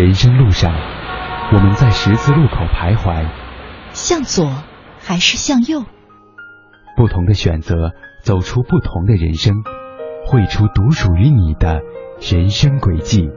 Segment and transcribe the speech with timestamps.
[0.00, 0.72] 人生路上，
[1.52, 3.26] 我们在十字路口徘徊，
[3.90, 4.50] 向左
[4.98, 5.84] 还是向右？
[6.96, 7.92] 不同的选择，
[8.22, 9.56] 走出不同的人生，
[10.26, 11.82] 绘出独属于你的
[12.18, 13.28] 人生轨迹。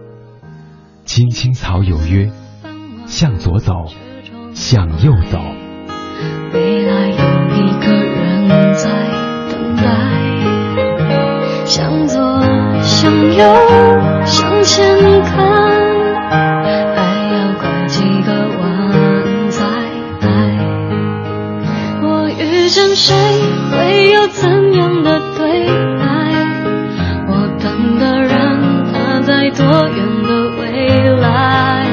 [1.04, 2.32] 青青草有约，
[3.08, 3.74] 向左走，
[4.54, 5.40] 向右走。
[6.54, 7.18] 未来有
[7.58, 8.90] 一个人在
[9.52, 9.84] 等待，
[11.66, 12.42] 向左，
[12.82, 13.44] 向右，
[14.24, 15.73] 向前看。
[23.06, 23.14] 谁，
[23.70, 25.68] 会有怎样的对
[26.00, 26.08] 白？
[27.28, 27.32] 我
[27.62, 28.32] 等的人，
[28.94, 30.62] 他在多远的未
[31.18, 31.86] 来？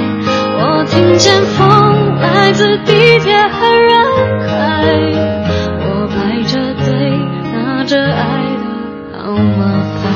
[0.60, 3.90] 我听见风来自地铁和人
[4.46, 4.86] 海，
[5.80, 7.10] 我排着队
[7.54, 8.22] 拿着爱
[8.54, 8.62] 的
[9.18, 10.06] 号码牌。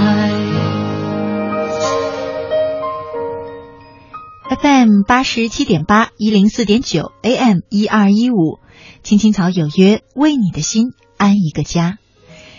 [4.62, 8.60] FM 八十七点八一零四点九 AM 一二一五，
[9.04, 11.98] 青青草有约，为你的心安一个家。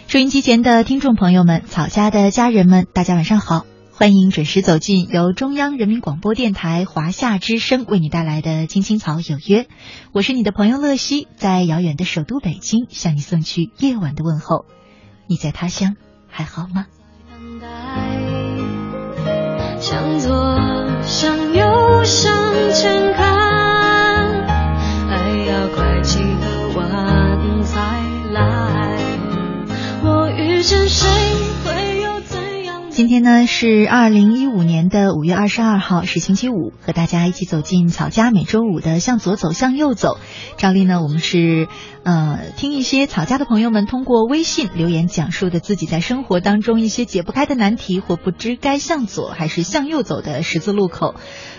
[0.08, 9.64] 收音机前的听众朋友们，草家的家人们，大家晚上好，欢迎准时走进由中央人民广播电台华夏之声为你带来的《青青草有约》，
[10.14, 14.66] 我是你的朋友乐西，在遥远的首都北京向你送去夜晚的问候。
[15.26, 15.96] 你在他乡
[16.28, 16.86] 还好吗？
[19.80, 20.30] 向左，
[21.02, 22.32] 向右，向
[22.72, 24.46] 前看，
[25.08, 26.20] 还要快几
[32.90, 40.18] 今天呢是二零一五年的五月二十二号，是星期五，和大家一起走进草家每周五的向左走，向右走。
[40.58, 41.68] 照例呢，我们是
[42.02, 51.14] 呃听一些草家的朋友们通过微信留言讲述的自己在生活当中一些解不开的难题或不知该向左还是向右走的十字路口。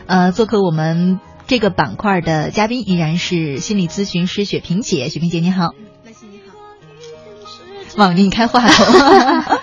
[0.07, 5.71] 呃，做客我们这个板块的嘉宾依然是心理咨询师雪萍姐，雪萍姐你好。
[7.97, 8.87] 忘了给你开话筒，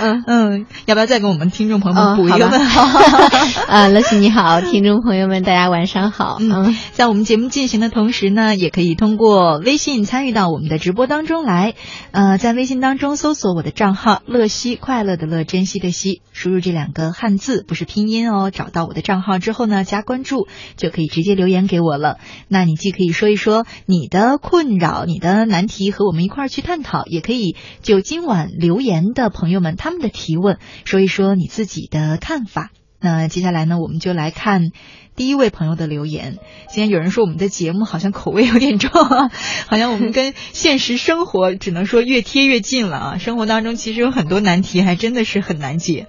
[0.00, 2.82] 嗯嗯，要不要再给我们听众朋友们哦补一个问号？
[3.68, 6.38] 啊，乐西你好， 听众朋友们，大家晚上好。
[6.40, 11.74] 嗯，在我们节目进行的同时呢，也可以通过微信参与到我们的直播当中来。
[12.12, 18.50] 呃，在微信当中搜索我的账号“乐西”，快乐的乐，珍惜的惜，输入这两个汉字，不是拼音哦。
[18.50, 22.16] 找到我的账号之后呢，加关注就可以直接留言给我了。
[22.48, 32.70] 那你既可以说一说你的困扰、你的难题，和我们一块儿去探讨，也可以就今晚留言的朋友们他他们的提问，说一说你自己的看法。
[33.00, 34.70] 那接下来呢，我们就来看
[35.16, 36.38] 第一位朋友的留言。
[36.68, 38.90] 今天有人说我们的节目好像口味有点重，
[39.66, 43.18] 好像我们跟现实生活只能说越贴越近了啊。
[43.18, 46.06] 生活当中其实有很多难题，还真的是很难解。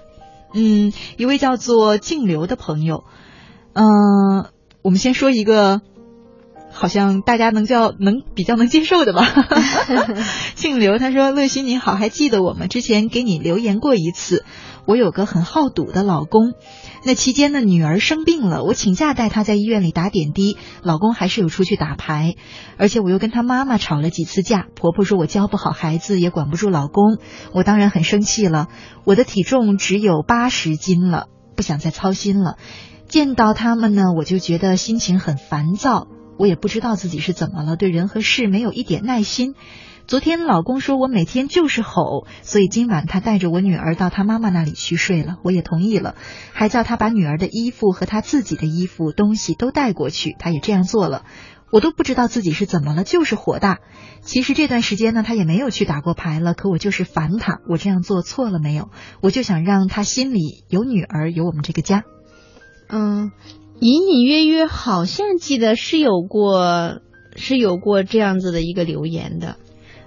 [0.54, 3.04] 嗯，一位叫做静流的朋友，
[3.74, 4.52] 嗯、
[4.84, 5.82] 我们先说一个。
[6.72, 9.26] 好像大家能叫能比较能接受的吧。
[10.56, 14.46] 姓刘他说：“乐心你好，还记得我们之前给你留言过一次。
[14.88, 16.54] 我有个很好赌的老公，
[17.06, 22.34] 那期间呢，女儿生病了，我请假带她在医院里打点滴，老公还是有出去打牌，
[22.78, 27.20] 而且我又跟她妈妈吵了几次架，婆婆说我教不好孩子，也管不住老公，
[27.54, 28.70] 我当然很生气了。
[29.04, 32.58] 我的体重只有八十斤了，不想再操心了。
[33.08, 36.08] 见到他们呢，我就觉得心情很烦躁。”
[36.42, 39.54] 我也不知道自己是怎么了，对人和事没有一点耐心。
[40.08, 46.16] 昨天老公说我每天就是吼，所以今晚他带着我女儿到他妈妈那里去睡了，我也同意了，
[46.52, 51.26] 还叫他把女儿的衣服和他自己的衣服东西都带过去，他也这样做了。
[51.72, 53.78] 我都不知道自己是怎么了，就是火大。
[54.22, 57.60] 其实这段时间呢，他也没有去打过牌了，可我就是烦他。
[57.70, 58.90] 我这样做错了没有？
[59.22, 62.04] 我就想让他心里有女儿，有我们这个家。
[62.94, 63.32] 嗯，
[63.82, 67.02] 隐隐约约好像记得是有过
[67.36, 69.58] 是有过这样子的一个留言的，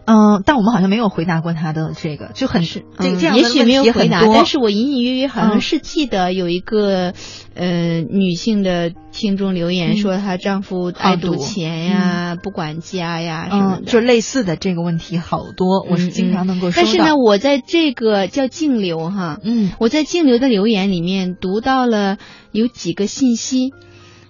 [0.06, 7.12] 嗯，但我们好像没有回答过他的这个，就很是这嗯这样的也许没有回答，但是我隐隐约约好像嗯是记得有一个、
[7.54, 13.90] 呃女性的听众留言嗯说她丈夫爱赌赌钱呀、不管家呀什么嗯，的。
[13.90, 16.82] 就类似的这个问题好多，我是经常能够收到。
[16.82, 22.18] 但是呢，我在这个叫净流哈，嗯我在净流的留言里面读到了
[22.52, 23.72] 有几个信息，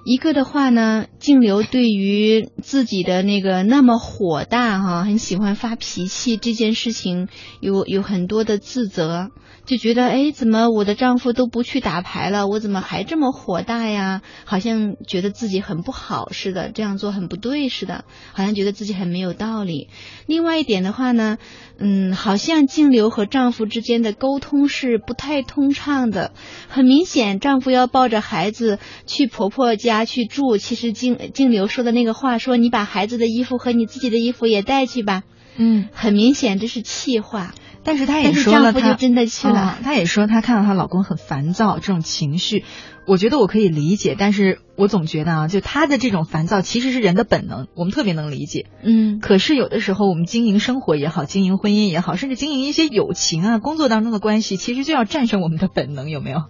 [0.05, 7.29] 一个的话呢，静流对于自己的那个那么火大哈，很喜欢发脾气这件事情
[7.61, 9.31] 有有很多的自责，
[9.67, 14.21] 就觉得哎，怎么我的丈夫都不去打牌了，我怎么还这么火大呀？
[14.45, 19.89] 好像觉得自己很不好似的，这样做很不对似的，好像觉得自己很没有道理。
[20.27, 21.39] 另外一点的话呢，
[21.79, 26.33] 嗯，好像静流和丈夫之间的沟通是不太通畅的。
[26.69, 35.23] 很明显，丈夫要抱着孩子去婆婆家去住，其实静静流说的那个话说：“你把孩子的衣服和你自己的衣服也带去吧。”
[35.57, 37.55] 嗯，很明显这是气话。
[37.85, 39.79] 但是她也说了，她真的去了。
[39.83, 42.65] 她也说她看到她老公很烦躁，这种情绪，
[43.07, 44.17] 我觉得我可以理解。
[44.19, 48.67] 但是我总觉得啊，就她的这种烦躁其实是人的本能，我们特别能理解。
[48.83, 49.21] 嗯。
[49.21, 56.45] 可是有的时候我们经营生活也好，经营婚姻也好，甚至经营一些友情啊、工作当中的关系，其实就要战胜我们的本能，有没有？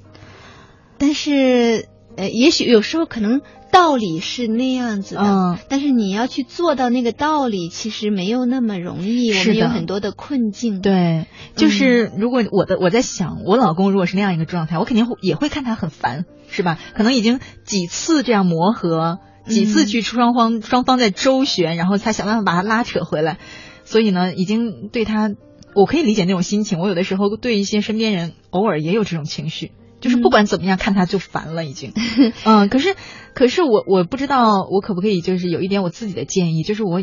[0.98, 1.88] 但是。
[2.16, 3.40] 呃，也许有时候可能
[3.72, 10.80] 道理是那样子的，嗯，但是你要去做到那个道理，其实没有那么容易，我们有很多的困境。
[10.80, 11.26] 对，
[11.56, 16.78] 就是如果我的我在想，我老公如果是那样一个状态，我肯定会也会看他很烦，是吧？
[16.94, 19.18] 可能已经几次这样磨合，
[19.48, 23.38] 几次去双方双方在周旋，然后才想办法把他拉扯回来，
[23.84, 25.30] 所以呢，已经对他，
[25.74, 26.78] 我可以理解那种心情。
[26.78, 29.72] 我有的时候对一些身边人，偶尔也有这种情绪。
[30.04, 31.94] 就是不管怎么样，看他就烦了，已经。
[32.44, 32.94] 嗯，可是，
[33.32, 37.02] 可是我我不知道，我可不可以就是有一点我自己的建议，就是我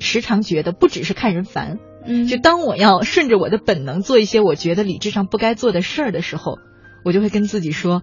[0.00, 6.58] 时常觉得不只是看人烦，嗯，就当我要顺着我的本能做一些我觉得理智上不该做的事儿的时候，
[7.04, 8.02] 我就会跟自己说。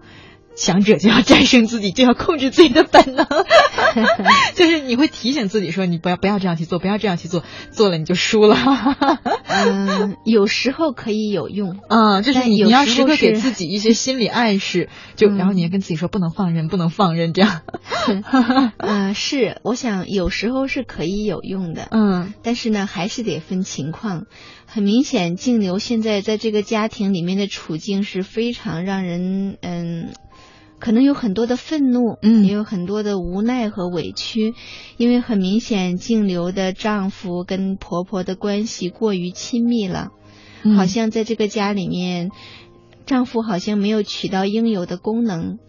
[0.54, 3.26] 强者就要战胜自己，就要控制自己的本能，
[4.54, 8.56] 就是你会提醒自己说，你不要不要这样去做，不要这样去做，做了你就输了。
[9.46, 17.62] 嗯，有时候可以有用，嗯， 就是你你要时刻给自己一些心理暗示，就然后你要跟自己说不能放任，不能放任，这样。
[18.78, 24.26] 嗯，是，我想有时候是可以有用的，嗯，但是呢，还是得分情况。
[24.66, 30.08] 很明显，静流现在在这个家庭里面的处境是非常让人嗯。
[30.82, 34.52] 可能有很多的愤怒，嗯，也有很多的无奈和委屈，
[34.96, 40.08] 因为很明显，静流的丈夫跟婆婆的关系过于亲密了，
[40.76, 42.30] 好像在这个家里面，
[43.06, 45.60] 丈夫好像没有起到应有的功能，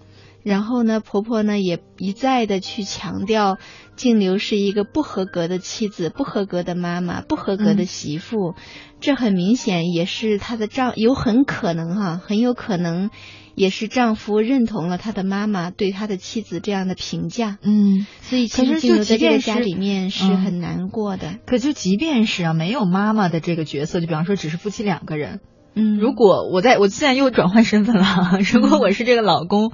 [0.41, 3.59] 然后呢，婆婆呢也一再的去强调，
[3.95, 8.55] 静流是一个不合格的妻子、不合格的妈妈、不合格的媳妇，
[8.99, 13.11] 这很明显也是她的丈，有很可能哈，很有可能。
[13.55, 21.35] 也是丈夫认同了他的妈妈对他的妻子这样的评价，嗯，所以其实就在这个家里面是很难过的。
[21.45, 25.39] 可就即便是啊，没有妈妈的这个角色，就比方说只是夫妻两个人，
[25.75, 29.71] 嗯，如果我在我现在又转换身份了， 如果我是这个老公，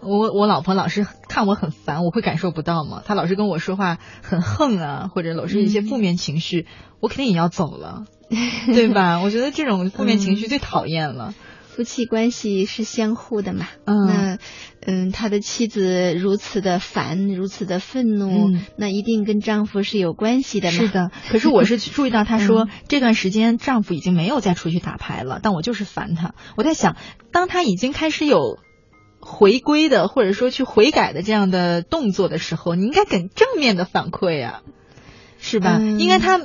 [0.00, 3.02] 我我老婆老是看我很烦，我会感受不到吗？
[3.04, 6.66] 她老是跟我说话很横啊，或者老是一些负面情绪，
[7.00, 8.04] 我肯定也要走了，
[8.72, 9.20] 对吧？
[9.22, 11.34] 我觉得这种负面情绪最讨厌了。
[11.78, 13.68] 夫妻关系是相互的嘛？
[13.84, 14.38] 那，
[14.84, 20.76] 嗯，他的妻子如此的烦，如此的愤怒，那一定跟丈夫是有关系的嘛？
[20.76, 21.12] 是的。
[21.30, 26.34] 可是我是注意到，他说这段时间丈夫已经没有再出去打牌了，但我就是烦他。
[26.56, 26.96] 我在想，
[27.30, 28.58] 当他已经开始有
[29.20, 34.62] 回归的，或者说去悔改的这样的动作的时候，你应该给正面的反馈啊。
[35.40, 35.78] 是吧？
[35.80, 36.40] 应该他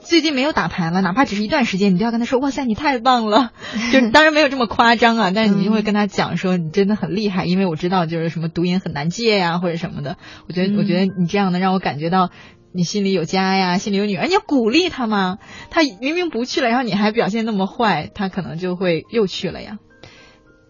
[0.00, 3.52] 最近没有打牌了，哪怕只是一段时间，你都要跟他说：“哇塞，你太棒了！”
[3.92, 10.16] 就是当然没有这么夸张啊，但是你就会跟他讲说：“你真的很厉害。”因为我知道就是什么毒瘾很难戒呀，或者什么的。
[10.48, 12.30] 我觉得，我觉得你这样的让我感觉到
[12.72, 14.26] 你心里有家呀，心里有女儿。
[14.26, 15.38] 你要鼓励他嘛。
[15.70, 19.78] 他明明不去了，然后你还表现那么坏，他可能就会又去了呀。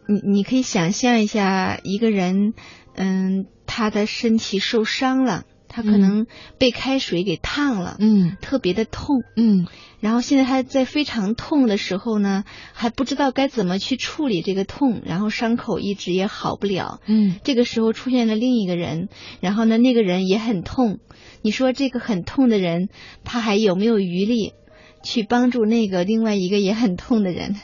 [0.07, 2.53] 你你可以想象一下，一个人，
[2.95, 5.45] 嗯，他的身体受伤了。
[5.69, 6.27] 他可能
[6.59, 9.67] 被开水给烫了，嗯，特别的痛，嗯，
[10.01, 19.09] 然后现在他在非常痛的时候呢，还不知道该怎么去处理这个痛，然后伤口一直也好不了，嗯，这个时候出现了另一个人，
[19.41, 20.99] 然后呢，那个人也很痛，
[21.43, 22.89] 你说这个很痛的人，
[23.25, 24.55] 他还有没有余力
[25.03, 27.55] 去帮助那个另外一个也很痛的人？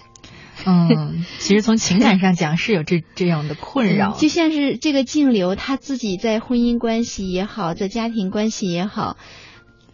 [0.66, 9.16] 嗯，其实从情感上讲是有这这样的困扰，就像是这个静流他自己在婚姻关系也好，在家庭关系也好，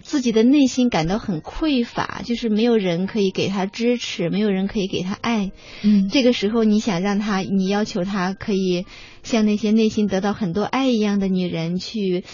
[0.02, 5.50] 自己的内心感到很匮乏，就是没有人可以给他支持，没有人可以给他爱。
[5.82, 8.86] 嗯，这个时候你想让他，你要求他可以
[9.22, 12.24] 像那些内心得到很多爱一样的女人去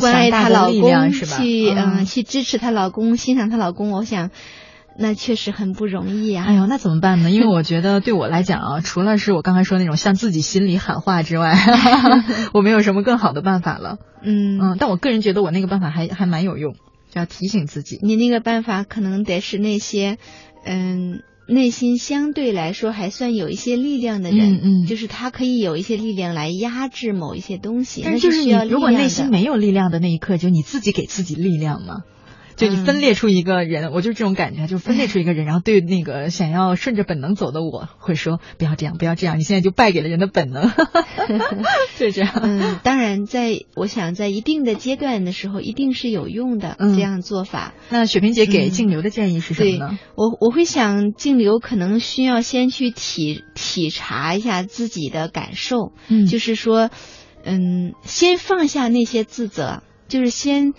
[0.00, 4.30] 关爱她老公，去嗯去支持她老公，欣赏她老公，我想。
[4.98, 6.44] 那确实很不容易啊！
[6.46, 7.30] 哎呦，那怎么办呢？
[7.30, 11.54] 因为我觉得对我来讲啊，除了是我刚才说那种向自己心里喊话之外，
[12.54, 13.98] 我没有什么更好的办法了。
[14.22, 16.74] 嗯嗯，但我个人觉得我那个办法还还蛮有用，
[17.10, 17.98] 就要提醒自己。
[18.02, 20.18] 你那个办法可能得是那些，
[20.64, 28.02] 嗯，内心相对来说还算有一些力量的人，嗯嗯就是他可以有一些力量来压制某一些东西。
[28.04, 31.98] 但是就是要力如果内心没有力量的那一刻，就你自己给自己力量嘛。
[32.56, 40.70] 就你嗯分裂出一个人，我就是这种感觉，就分裂出一个人，然后对那个想要顺着本能走的我，会说不要这样，不要这样，你现在就败给了人的本能，
[41.96, 42.32] 就这样。
[42.42, 47.74] 嗯，当然在，我想在一定的阶段的时候，一定是有用的、嗯这样做法。
[47.90, 49.98] 那雪萍姐给嗯静流的建议是什么对呢？
[50.16, 56.90] 我我会想，静流可能需要先去体体察一下自己的感受，嗯就是说，
[57.44, 60.74] 嗯，先放下那些自责，就是先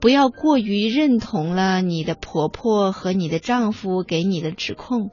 [0.00, 5.10] 不要过于认同了你的婆婆和你的丈夫给你的指控。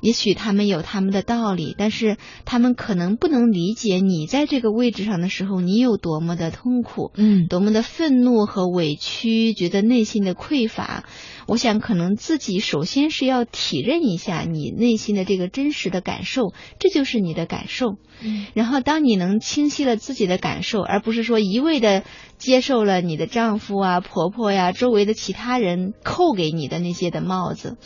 [0.00, 7.12] 也许他们有他们的道理，但是他们可能不能理解你在这个位置上的时候，你有多么的痛苦。
[7.14, 11.04] 嗯多么的愤怒和委屈，觉得内心的匮乏。
[11.46, 17.96] 我想，可能自己首先是要体认一下你内心的这个真实的感受，这就是你的感受。
[18.20, 22.02] 嗯然后，当你能清晰了自己的感受，而不是说一味的
[22.36, 27.78] 接受了你的丈夫啊、婆婆呀、周围的其他人扣给你的那些的帽子，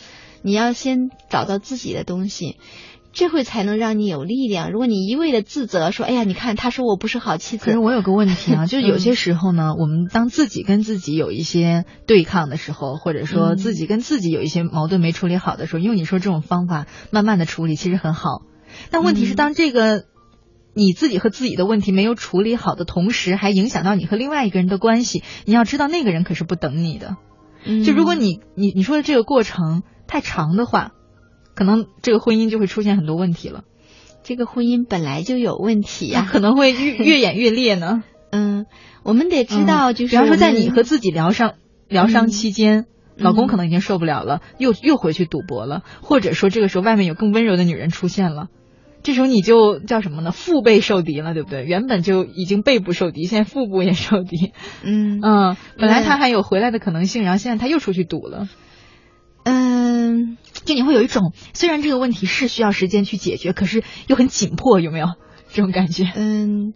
[0.43, 2.57] 你要先找到自己的东西。
[3.15, 4.71] 这会才能让你有力量。
[4.71, 18.41] 如果你一味的自责，说：“哎呀，你看，他说我不是好妻子。”可是我有个问题啊， 就是有些时候呢，我们当自己跟自己有一些对抗的时候，或者说嗯自己跟自己有一些矛盾没处理好的时候，用你说这种方法慢慢的处理，其实很好。
[18.89, 20.05] 但问题是，嗯当这个
[20.73, 27.15] 你自己和自己的问题没有处理好的同时，还影响到你和另外一个人的关系，你要知道那个人可是不等你的。
[27.63, 30.91] 嗯就如果你你你说的这个过程太长的话，
[31.55, 33.63] 可能这个婚姻就会出现很多问题了，
[34.23, 38.03] 这个婚姻本来就有问题呀、可能会越 越演越烈呢。
[38.31, 38.65] 嗯，
[39.03, 41.53] 我们得知道，就是比方说，在你和自己疗伤
[41.87, 48.47] 疗伤嗯期间，老公嗯可能已经受不了了，又又回去赌博了，或者说这个时候外面有更温柔的女人出现了。
[49.03, 50.31] 这时候你就叫什么呢？
[50.31, 51.65] 腹背受敌了，对不对？
[51.65, 54.53] 原本就已经背部受敌，现在腹部也受敌。
[54.81, 58.47] 嗯嗯，本来他还有回来的可能性，然后现在他又出去赌了。
[59.43, 59.82] 嗯，
[60.65, 65.07] 就你会有一种，虽然这个问题是需要时间去解决，可是又很紧迫，有没有
[65.53, 66.05] 这种感觉？
[66.15, 66.73] 嗯，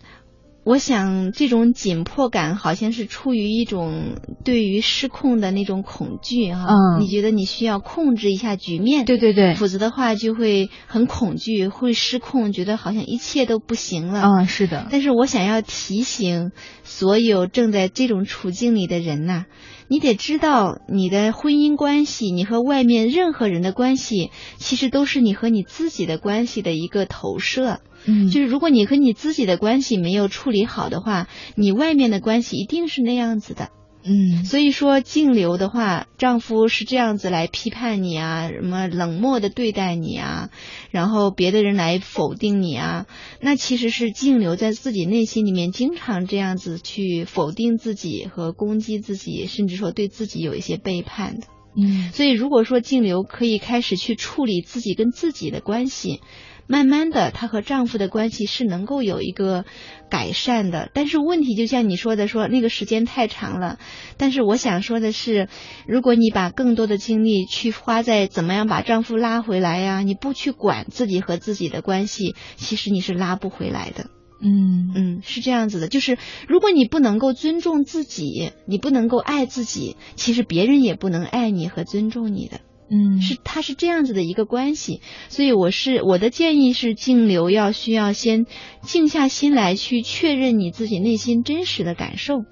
[0.64, 14.24] 我想这种紧迫感好像是出于一种对于失控的那种恐惧哈、嗯你觉得你需要控制一下局面，对对对，否则的话就会很恐惧，会失控，觉得好像一切都不行了。
[14.24, 16.52] 嗯，是的，但是我想要提醒
[16.84, 19.46] 所有正在这种处境里的人呐、
[19.90, 27.80] 你得知道你的婚姻关系，你和外面任何人的关系，其实都是你和你自己的关系的一个投射。
[28.06, 33.70] 嗯就是如果你和你自己的关系没有处理好的话，你外面的关系一定是那样子的。
[34.08, 40.50] 嗯所以说净流的话，丈夫是这样子来批判你啊，什么冷漠的对待你啊，
[40.92, 43.06] 然后别的人来否定你啊，
[43.42, 51.48] 那其实是净流在自己内心里面经常这样子去否定自己和攻击自己，甚至说对自己有一些背叛的。
[51.80, 56.22] 嗯所以如果说净流可以开始去处理自己跟自己的关系，
[56.68, 59.66] 慢慢的，她和丈夫的关系是能够有一个
[60.10, 60.90] 改善的。
[60.94, 63.80] 但是问题就像你说的说，那个时间太长了。
[64.18, 65.48] 但是我想说的是，
[65.88, 74.10] 如果你把更多的精力去花在怎么样把丈夫拉回来呀、你不去管自己和自己的关系，其实你是拉不回来的。
[74.40, 82.60] 嗯嗯，是这样子的，就是如果你不能够尊重自己，你不能够爱自己，其实别人也不能爱你和尊重你的。
[82.90, 88.46] 嗯是它是这样子的一个关系，所以我是我的建议是静流要需要先
[88.82, 92.46] 静下心来去确认你自己内心真实的感受。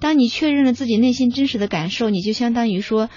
[0.00, 3.08] 当你确认了自己内心真实的感受，你就相当于说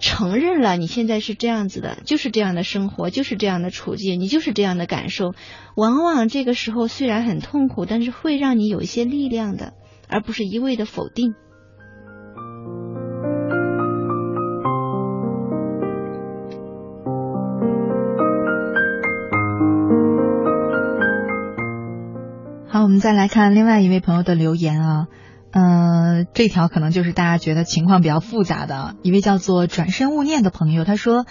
[0.00, 5.34] 承认了你现在是这样子的，就是这样的生活，就是这样的处境，你就是这样的感受。
[5.76, 9.74] 往往这个时候虽然很痛苦，但是会让你有一些力量的，
[10.08, 11.34] 而不是一味的否定。
[23.00, 25.06] 再来看另外一位朋友的留言啊，
[25.50, 31.26] 呃，这条可能就是大家觉得情况比较复杂的，一位叫做转身勿念的朋友，他说。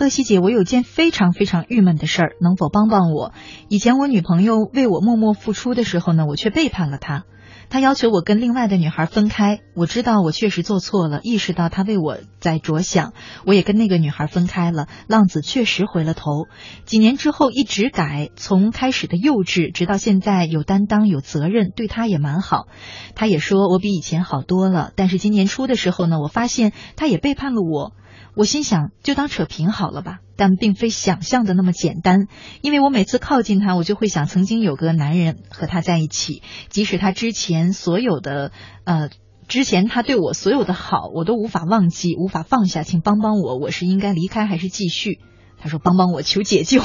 [0.00, 3.32] 乐西姐，我有件非常非常郁闷的事儿，能否帮帮我？
[3.68, 7.24] 以前我女朋友为我默默付出的时候呢，我却背叛了她。
[7.70, 13.12] 他要求我跟另外的女孩分开，我知道我确实做错了，意识到他为我在着想，
[13.44, 14.88] 我也跟那个女孩分开了。
[15.06, 16.46] 浪子确实回了头，
[16.86, 22.68] 几年之后一直改，从开始的幼稚，直到现在有担当、有责任，对他也蛮好。
[23.14, 27.92] 他也说我比以前好多了，但是今年初的时候呢，我发现他也背叛了我。
[28.38, 30.20] 我心想，就当扯平好了吧。
[30.36, 32.28] 但并非想象的那么简单，
[32.62, 38.52] 因为我每次靠近他，我就会想，曾经有个男人和他在一起，即使他之前所有的
[38.84, 39.10] 呃，
[39.48, 45.18] 之前他对我所有的好，我都无法忘记，无法放下，请帮帮我，我是应该离开还是继续？
[45.60, 46.80] 他说：“帮帮我，求解救。”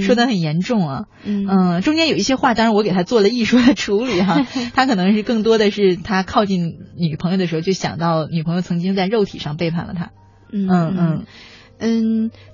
[0.00, 4.46] 说的很严重啊，嗯，中间有一些话，当然我给他做了艺术的处理哈。
[4.74, 10.12] 他可能是更多的是他靠近女朋友的时候，就想到女朋友曾经在肉体上背叛了他。
[10.52, 10.96] 嗯嗯。
[10.96, 11.26] 嗯，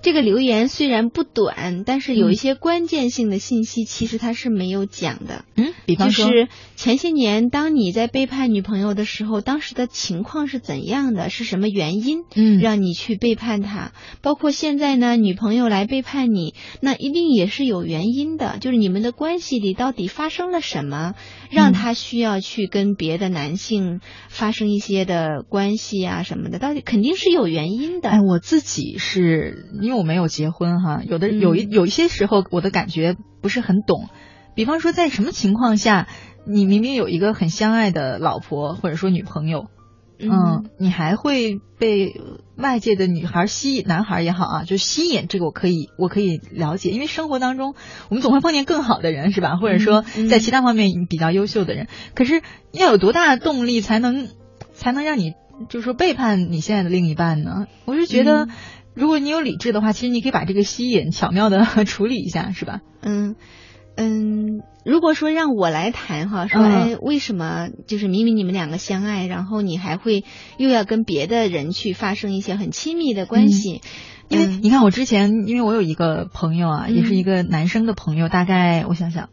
[0.02, 5.44] 这个留言虽然不短，但是有一些关键性的信息，其实他是没有讲的。
[5.56, 11.30] 嗯，比方说，就是前些年当你在背叛女朋友的时候，当时的情况是怎样的？
[11.30, 12.24] 是什么原因？
[12.34, 13.92] 嗯，让你去背叛他？
[14.22, 18.58] 包括现在呢，女朋友来背叛你，那一定也是有原因的。
[18.58, 21.14] 就是你们的关系里到底发生了什么，
[21.48, 26.58] 让他需要去跟别的男性发生一些的关系啊什么的？
[26.58, 28.08] 到底肯定是有原因的。
[28.10, 29.12] 哎，我自己是。
[29.12, 34.09] 是因为我没有结婚哈，有的有一有一些时候我的感觉不是很懂，
[34.54, 36.09] 比方说在什么情况下，
[36.47, 39.66] 你明明有一个很相爱的老婆或者说女朋友，
[40.19, 42.21] 嗯，你还会被
[42.57, 47.75] 外界的女孩吸引，男孩也好啊，就吸引这个我可以我可以了解，因为生活当中
[48.09, 49.57] 我们总会碰见更好的人是吧？
[49.57, 52.40] 或者说在其他方面比较优秀的人，可是
[52.73, 54.28] 要有多大的动力才能
[54.73, 55.35] 才能让你
[55.69, 57.66] 就是说背叛你现在的另一半呢？
[57.85, 58.49] 我是觉得。
[58.94, 62.80] 如果你有理智的话，其实你可以把这个吸引巧妙的 处理一下，是吧？
[63.00, 63.37] 嗯
[63.96, 70.25] 嗯，如果说让我来谈哈，说哎，为什么就是明明你们两个相爱，然后你还会
[70.56, 73.80] 又要跟别的人去发生一些很亲密的关系？
[74.28, 79.28] 因为你看，我之前因为我有一个朋友啊，也是一个男生的朋友，大概我想想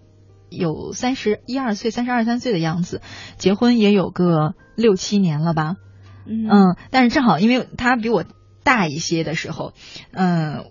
[0.50, 3.02] 有三十一二岁，三十二三岁的样子，
[3.38, 5.76] 结婚也有个六七年了吧？
[6.28, 8.24] 嗯，但是正好因为他比我。
[8.64, 9.74] 大一些的时候，
[10.12, 10.66] 嗯，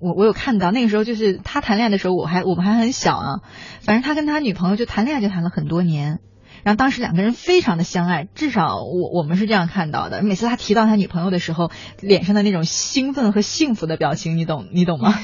[0.00, 3.40] 我我有看到那个时候，就是他谈恋爱的时候，我还我们还很小啊。
[3.82, 6.20] 反正他跟他女朋友就谈恋爱就谈了很多年，
[6.62, 10.22] 然后当时两个人非常的相爱，至少我我们是这样看到的。
[10.22, 11.70] 每次他提到他女朋友的时候，
[12.00, 15.18] 脸上的那种兴奋和幸福的表情，你懂你懂吗？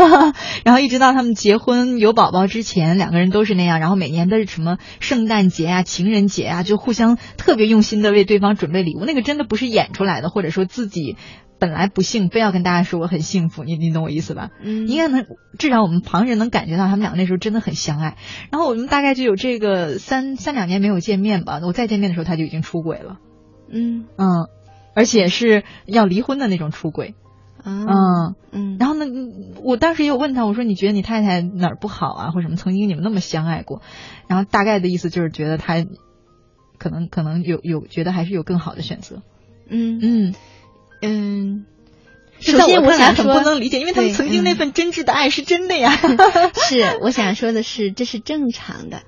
[0.64, 3.80] 然后一直到他们结婚有宝宝之前，两个人都是那样。
[3.80, 9.04] 然后每年的什么圣诞节啊、情人节啊，就互相特别用心的为对方准备礼物。
[9.04, 11.16] 那个真的不是演出来的，或者说自己。
[11.58, 14.50] 本来不幸，非要跟大家说我很幸福，你你懂我意思吧？
[14.62, 15.26] 嗯，应该能，
[15.58, 18.16] 至少我们旁人能感觉到他们两个那时候真的很相爱。
[18.50, 23.18] 然后我们大概就有这个三三两年没有见面吧，我再见面的时候他就已经出轨了。
[23.70, 24.48] 嗯嗯，
[24.94, 27.14] 而且是要离婚的那种出轨。
[27.64, 27.86] 嗯
[28.52, 29.04] 嗯，然后呢，
[29.62, 32.56] 我当时也有问他，我说你觉得你太太哪儿不好啊，或者什么？
[32.56, 33.82] 曾经你们那么相爱过，
[34.28, 35.84] 然后大概的意思就是觉得他
[36.78, 39.22] 可能可能有有觉得还是有更好的选择。
[39.68, 40.00] 嗯嗯。
[40.28, 40.34] 嗯，
[42.40, 45.92] 首先我想说不能理解，因为他们曾经那份真挚的爱是真的呀。
[46.68, 49.02] 是，我想说的是，这是正常的。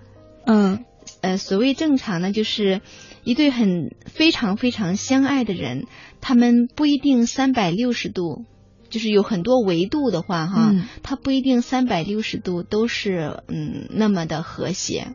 [0.47, 0.85] 嗯，
[1.21, 2.81] 呃，所谓正常呢，就是
[3.23, 5.87] 一对很非常非常相爱的人，
[6.21, 8.45] 他们不一定三百六十度，
[8.89, 10.75] 就是有很多维度的话，哈，
[11.05, 15.15] 他不一定三百六十度都是嗯那么的和谐。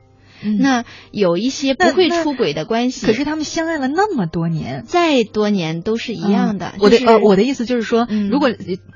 [0.60, 6.74] 那有一些不会出轨的关系，可是他们相爱了那么多年，再多年都是一样的。
[6.80, 8.50] 我的呃，我的意思就是说，如果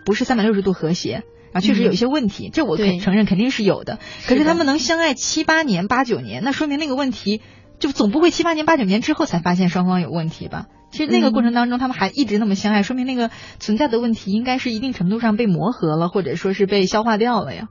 [0.05, 1.23] 不是三百六十度和谐
[1.53, 3.99] 啊，确实有一些问题，这我肯承认肯定是有的。
[4.27, 7.41] 可是他们能相爱七八年、八九年，那说明那个问题
[7.79, 10.65] 就总不会七八年、八九年之后才发现双方有问题吧？
[10.91, 17.67] 其实那个过程当中，他们还一直那么相爱，说明那个存在的问题应该是一定程度上被磨合了，或者说是被消化掉了呀。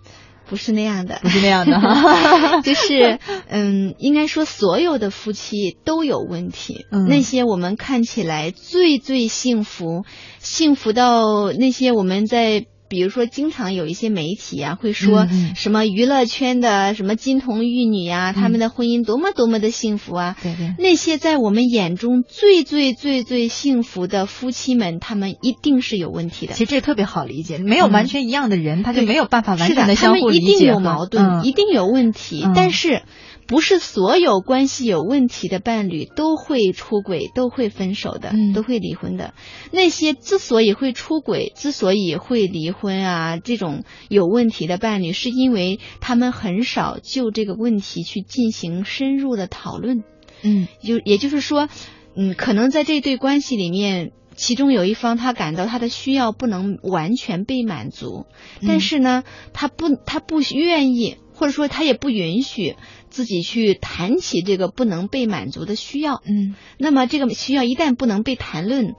[0.48, 6.86] 不是那样的，不是那样的哈， 就是嗯，应该说所有的夫妻都有问题。
[7.08, 10.04] 那些我们看起来最最幸福，
[10.38, 12.66] 幸福到那些我们在。
[12.88, 20.36] 比如说，经常有一些媒体啊，会说什么娱乐圈的什么金童玉女啊，他们的婚姻多么多么的幸福啊。
[20.42, 20.74] 对对。
[20.78, 26.54] 那些在我们眼中最最最最幸福的夫妻们，他们一定是有问题的。
[26.54, 30.40] 其实这特别好理解，没有完全一样的人，他就没有办法完全的相互理解。
[30.40, 33.02] 他们一定有矛盾，一定有问题，但是。
[33.48, 39.32] 不是所有关系有问题的伴侣都会出轨，都会分手的，都会离婚的。
[39.72, 50.04] 那些之所以会出轨，之所以会离婚啊，这种有问题的伴侣，是因为他们很少就这个问题去进行深入的讨论。
[50.42, 51.70] 嗯，就也就是说，
[52.14, 58.26] 嗯，可能在这对关系里面，其中有一方他感到他的需要不能完全被满足，
[58.66, 62.76] 但是呢，他不，他不愿意，或者说他也不允许。
[63.10, 68.96] 自己去谈起这个不能被满足的需要，嗯，那么这个需要一旦不能被谈论，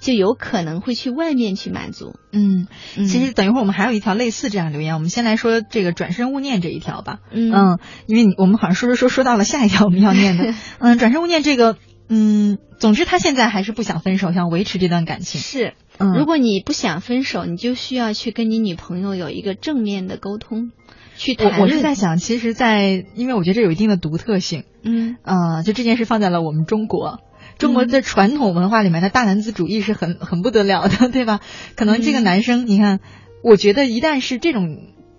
[0.00, 2.16] 就有可能会去外面去满足。
[2.32, 2.66] 嗯，
[2.96, 7.20] 嗯其实等一会儿我们还有一条类似这样留言，我们先来说这个转身勿念这一条吧。
[7.30, 15.40] 嗯嗯，因为你我们好像说说说说到了下一条我们要念的， 嗯，转身勿念这个，嗯，总之他现在还是不想分手，想维持这段感情。
[15.40, 20.72] 是，嗯，如果你不想分手，你就需要去跟你女朋友有一个正面的沟通，
[21.16, 27.20] 去谈我我是在想，其实在，因为我觉得这有一定的独特性，嗯呃，就这件事放在了我们中国。
[27.58, 31.40] 中国的传统文化里面的大男子主义是很很不得了的， 对吧？
[31.76, 32.98] 可能这个嗯男生，你看，
[33.44, 34.78] 我觉得一旦是这种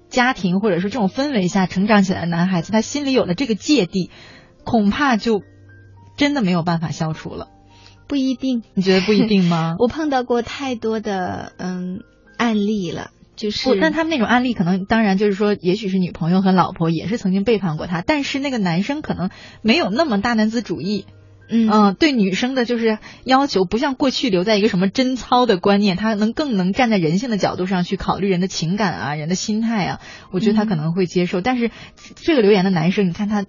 [0.09, 4.11] 家庭或者说这种氛围下成长起来的男孩子，他心里有了这个芥蒂，
[4.65, 5.43] 恐怕就
[6.17, 7.47] 真的没有办法消除了。
[8.07, 8.63] 不一定。
[8.73, 9.75] 你觉得不一定吗？
[9.79, 12.01] 我碰到过太多的嗯
[12.37, 19.29] 案例了，就是不，但他们那种案例可能，当然就是说，也许是女朋友和老婆也是曾经背叛过他，但是那个男生可能
[19.61, 21.05] 没有那么大男子主义，
[21.49, 31.41] 嗯嗯、对女生的就是要求不像过去留在一个什么贞操的观念，他能更能站在人性的角度上去考虑人的情感啊、人的心态啊，我觉得他嗯可能会接受。
[31.41, 31.71] 但是
[32.15, 33.45] 这个留言的男生，你看他，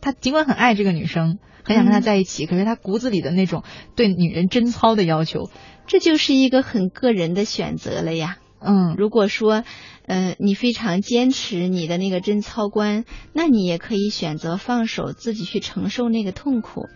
[0.00, 3.62] 他尽管很爱这个女生，很想跟她嗯在一起，可是他骨子里的那种
[3.96, 5.50] 对女人贞操的要求，
[5.86, 8.38] 这就是一个很个人的选择了呀。
[8.64, 9.64] 嗯，如果说，
[10.06, 16.88] 呃，你非常坚持你的那个贞操观，那你也可以选择放手，自己去承受那个痛苦。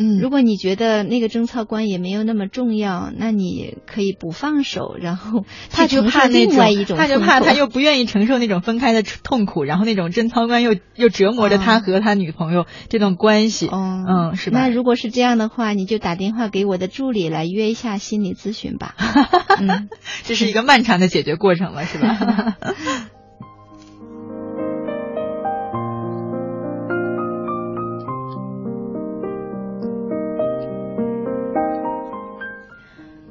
[0.00, 13.68] 嗯，如果你觉得那个贞操观也没有那么重要，那你可以不放手，然后他就怕那另外一种他就怕他又不愿意承受那种分开的痛苦，然后那种贞操观又又折磨着他和他女朋友这段关系。
[13.68, 14.60] 哦，嗯，是吧？
[14.60, 18.94] 那如果是这样的话，你就打电话给我的助理来约一下心理咨询吧。
[19.60, 19.90] 嗯，
[20.24, 22.56] 这是一个漫长的解决过程了，是吧？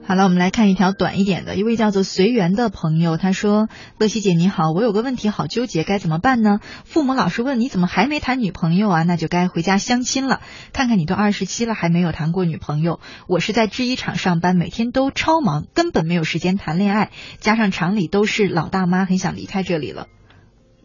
[0.10, 3.70] 好了，我们来看一条短一点的，一位叫做随缘的朋友，他说
[4.00, 6.62] ：“乐西姐你好，我有个问题好纠结，该怎么办呢？
[6.84, 10.42] 父母老是问你怎么还没谈女朋友啊，那就该回家相亲了。
[10.74, 13.00] 看看你都二十七了，还没有谈过女朋友。
[13.28, 20.08] 我是在制衣厂上班，每天都超忙，根本没有时间谈恋爱，加上厂里都是老大妈，很想离开这里了。”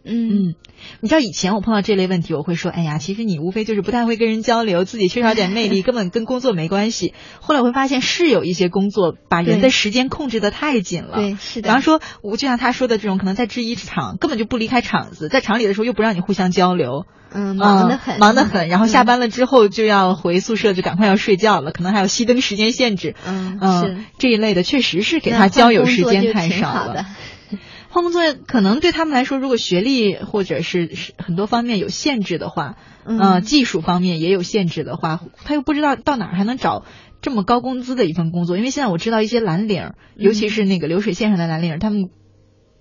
[0.05, 0.55] 嗯嗯，
[1.01, 7.14] 你知道以前我碰到这类问题，我会说，哎呀，其实你无非就是不太会跟人交流，自己缺少点魅力， 根本跟工作没关系。
[7.40, 11.17] 后来我会发现，是有一些工作把人的时间控制的太紧了。
[11.17, 11.69] 对，是的。
[11.69, 18.69] 比方说，我就像他说的这种，可能在制衣厂根本就不离开厂子，在厂里的时候又不让你互相交流，嗯，忙得很，嗯忙得很。
[18.69, 23.14] 然后下嗯班了之后就要回宿舍，就赶快要睡觉了，可能还有熄灯时间限制。
[23.27, 27.07] 嗯，嗯是，这一类的确实是给他交友时间太少了。
[27.94, 32.76] 换工作可能对他们来说，如果学历或者是是很多方面有限制的话，
[33.07, 36.85] 嗯呃，技术方面也有限制的话，他又不知道到哪儿还能找
[37.22, 38.57] 这么高工资的一份工作。
[38.57, 42.11] 因为现在我知道一些蓝领儿，尤其是那个流水线上的蓝领儿，他们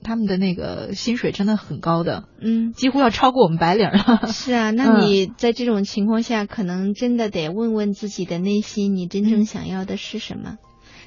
[0.02, 4.28] 他们的那个薪水真的很高的，嗯，几乎要超过我们白领儿了。
[4.34, 10.56] 是啊，那嗯你在这种情况下，可能真的得问问自己的内心，你真嗯正想要的是什么？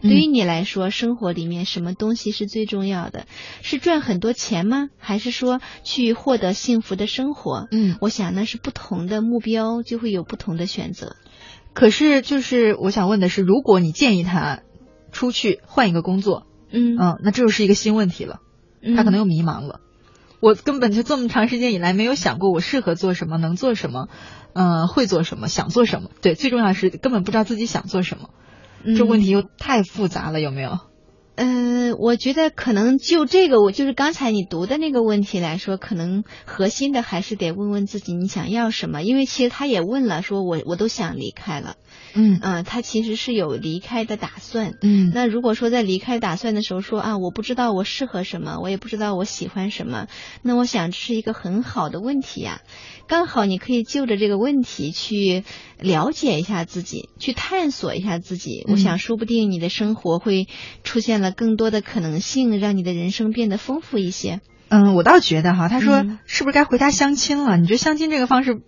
[0.03, 3.27] 对于你来说，生活里面什么东西是最重要的？
[3.63, 4.89] 是赚很多钱吗？
[4.99, 7.67] 还是说去获得幸福的生活？
[7.71, 11.17] 嗯，我想那是不同的目标，就会有不同的选择。
[11.73, 14.61] 可是就是我想问的是，如果你建议他
[15.13, 18.41] 出去换一个工作，嗯嗯，那这又是一个新问题了。
[18.97, 19.81] 他可能又迷茫了。
[20.39, 24.09] 我根本就这么长时间以来没有想过我适合做什么，能做什么，
[24.53, 26.11] 呃，会做什么，想做什么。
[26.21, 28.31] 对，最重要的是根本不知道自己想做什么。
[28.85, 30.79] 这问题又太复杂了，有没有？
[31.39, 41.77] 嗯、呃，我觉得可能就这个，我就是刚才你读的那个问题来说，可能核心的还是得问问自己你想要什么，因为其实他也问了，说我我都想离开了。
[42.17, 44.73] 嗯啊、呃，他其实是有离开的打算。
[44.81, 50.07] 嗯，那如果说在离开打算的时候说啊，我不知道我适合什么，我也不知道我喜欢什么，
[50.43, 52.63] 那我想这是一个很好的问题呀、
[53.07, 55.45] 刚好你可以就着这个问题去
[55.79, 58.65] 了解一下自己，去探索一下自己。
[58.67, 60.49] 嗯我想说不定你的生活会
[60.83, 64.41] 出现了更多的可能性，让你的人生变得丰富一些。
[64.69, 67.57] 嗯，我倒觉得哈，他说嗯是不是该回家相亲了？
[67.57, 68.61] 你觉得相亲这个方式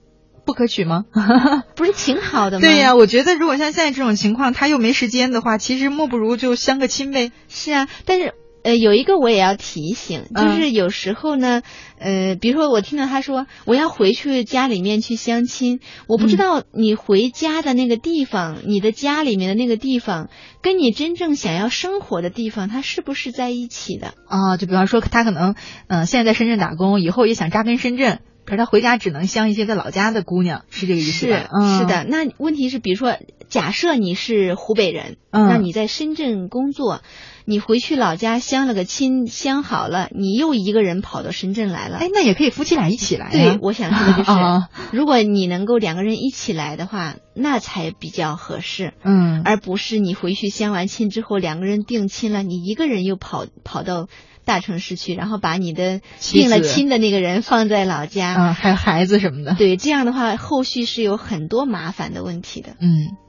[0.49, 1.05] 不可取吗？
[1.77, 2.61] 不是挺好的吗？
[2.67, 7.31] 对呀、我觉得如果像现在这种情况，他又没时间的话，其实莫不如就相个亲呗。
[7.49, 8.33] 是啊，但是
[8.65, 11.61] 呃，有一个我也要提醒，就嗯是有时候呢，
[12.01, 20.29] 呃，比如说我听到他说我要回去家里面去相亲，我不知嗯道你回家的那个地方，你的家里面的那个地方，
[20.63, 24.15] 跟你真正想要生活的地方，它是不是在一起的？
[24.27, 25.53] 啊，就比方说他可能
[25.87, 31.51] 嗯、呃现在在深圳打工，以后也想扎根深圳，可是他回家只能相一些在老家的姑娘，是这个意思是吧？
[31.53, 33.19] 嗯，是的，那问题是，比如说
[33.51, 37.03] 假设你是湖北人，嗯那你在深圳工作，
[37.45, 41.99] 你回去老家相了个亲，相好了，你又一个人跑到深圳来了。
[41.99, 43.33] 哎，那也可以夫妻俩一起来呀。
[43.33, 54.09] 对，我想说的就是，啊 如果你能够两个人一起来的话，那才比较合适，嗯，而不是你回去相完亲之后，两个人定亲了，你一个人又跑跑到
[54.49, 59.55] 大城市去，然后把你的妻定了亲的那个人放在老家，啊，还有孩子什么的。
[59.55, 62.71] 对，这样的话后续是有很多麻烦的问题的。
[62.81, 63.28] 嗯。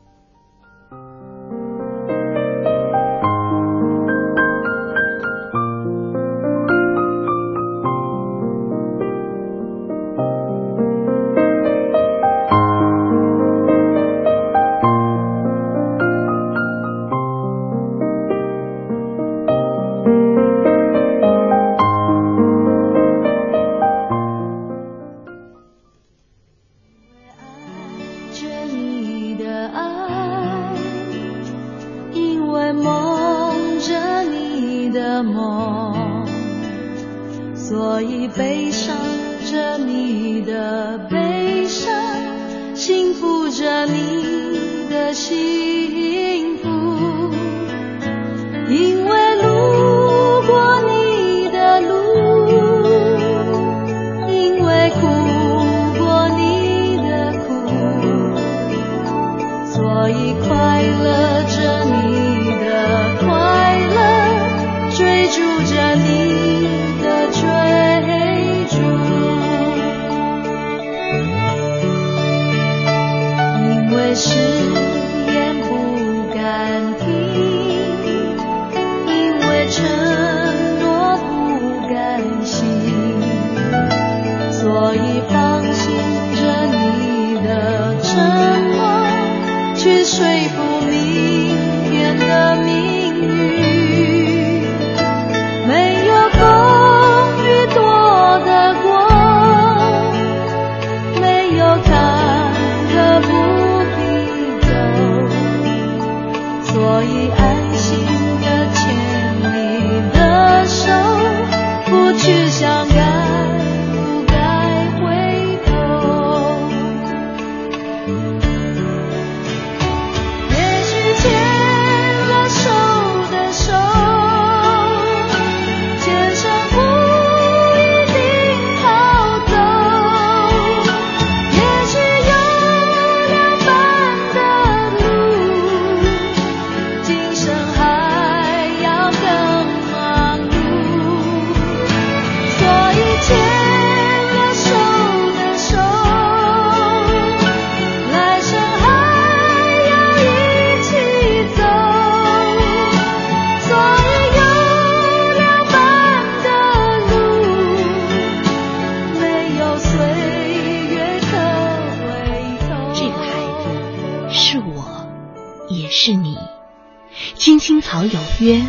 [167.89, 168.61] 青青草有约，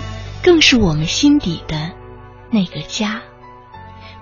[0.43, 1.93] 更是我们心底的
[2.51, 3.21] 那个家。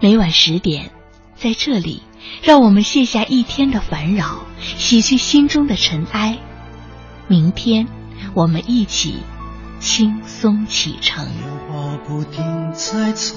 [0.01, 0.91] 每晚十点，
[1.37, 2.03] 在这里，
[2.43, 6.39] 让我们卸下一天的烦扰，洗去心中的尘埃。
[7.29, 7.87] 明天，
[8.35, 9.19] 我们一起
[9.79, 11.25] 轻松启程。
[11.27, 13.37] 电话不停在吵，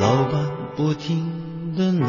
[0.00, 2.08] 老板不停的闹，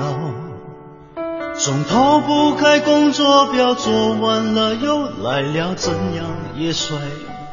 [1.54, 6.26] 总逃不开工作表，做完了又来了，怎样
[6.58, 6.98] 也甩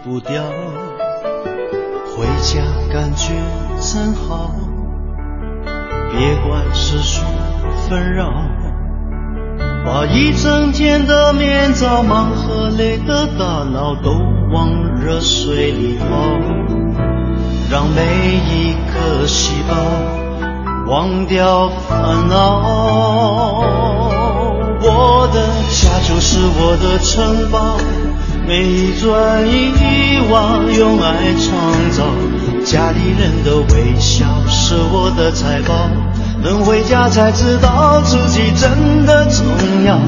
[0.09, 0.43] 不掉。
[2.17, 3.35] 回家感觉
[3.79, 4.51] 真好，
[6.11, 7.23] 别管世俗
[7.87, 8.33] 纷扰。
[9.85, 14.13] 把一整天的面罩、忙和累的大脑都
[14.51, 16.07] 往热水里泡，
[17.71, 18.01] 让每
[18.35, 19.77] 一颗细胞
[20.91, 23.63] 忘掉烦恼。
[24.81, 27.77] 我的家就是我的城堡，
[28.49, 32.03] 每一砖一瓦用爱创造，
[32.65, 35.75] 家里人的微笑是我的财宝。
[36.43, 39.45] 能回家才知道自己真的重
[39.85, 39.99] 要，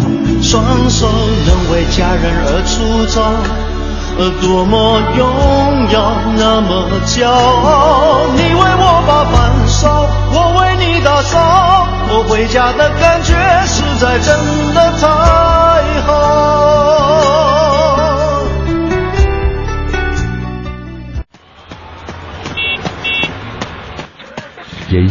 [0.40, 1.06] 双手
[1.46, 3.20] 能为家人而出招，
[4.18, 5.28] 而，多么荣
[5.92, 8.24] 耀，那么骄傲。
[8.34, 13.34] 你为我把饭烧，我为你打扫，我回家的感觉
[13.66, 14.34] 实在真
[14.72, 16.89] 的太好。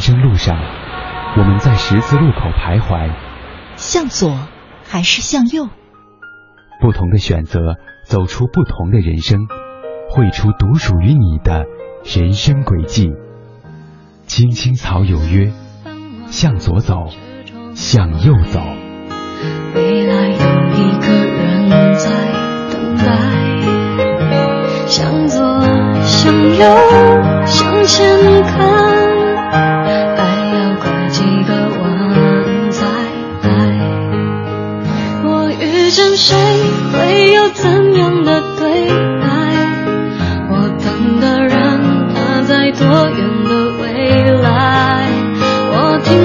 [0.10, 0.58] 生路上，
[1.38, 3.12] 我们在十字路口徘徊，
[3.76, 4.40] 向左
[4.84, 5.70] 还是向右？
[6.82, 9.42] 不同的选择，走出不同的人生，
[10.10, 11.68] 绘出独属于你的
[12.04, 13.12] 人生轨迹。
[14.26, 15.52] 青青草有约，
[16.26, 17.10] 向左走，
[17.76, 18.60] 向右走。
[19.76, 20.40] 未来有
[20.74, 22.10] 一个人在
[22.72, 23.06] 等待，
[24.88, 25.62] 向左，
[26.02, 28.99] 向右，向前看。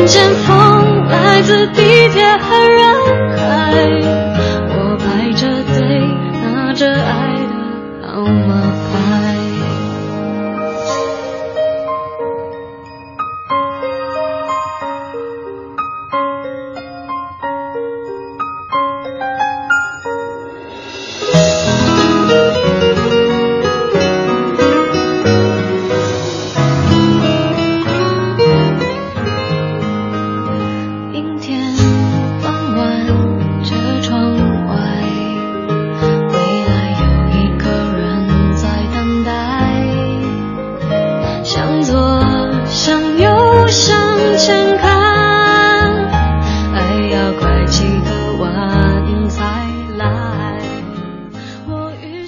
[0.04, 4.23] 听见风来自地铁和人海，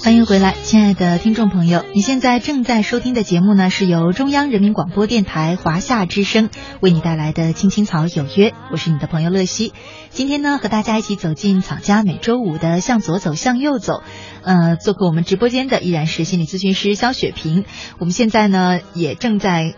[0.06, 9.72] 欢迎回来，亲爱的听众朋友，你现在正在收听的节目呢，是由中央人民广播电台华夏之声为你带来的《青青草有约》，我是你的朋友乐西。
[10.10, 14.04] 今天呢，和大家一起走进草家每周五的向左走，向右走。
[14.44, 17.64] 呃，做客我们直播间的依然是心理咨询师肖雪萍。
[17.98, 19.74] 我们现在呢，也正在。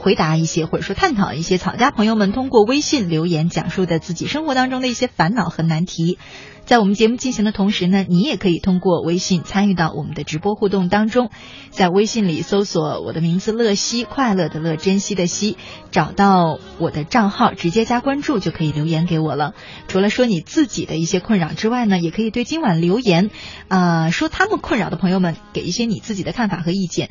[0.00, 6.18] 回答一些或者说探讨一些草家朋友们通过微信留言讲述的自己生活当中的一些烦恼和难题。
[6.64, 11.30] 在我们节目进行的同时呢，你也可以通过微信参与到我们的直播互动当中，
[11.70, 15.56] 在微信里搜索我的名字乐西，快乐的乐，珍惜的惜，
[15.90, 19.54] 找到我的账号，直接加关注就可以留言给我了。
[19.88, 23.30] 除了说你自己的一些困扰之外呢，也可以对今晚留言，
[23.66, 27.10] 啊、说他们困扰的朋友们给一些你自己的看法和意见。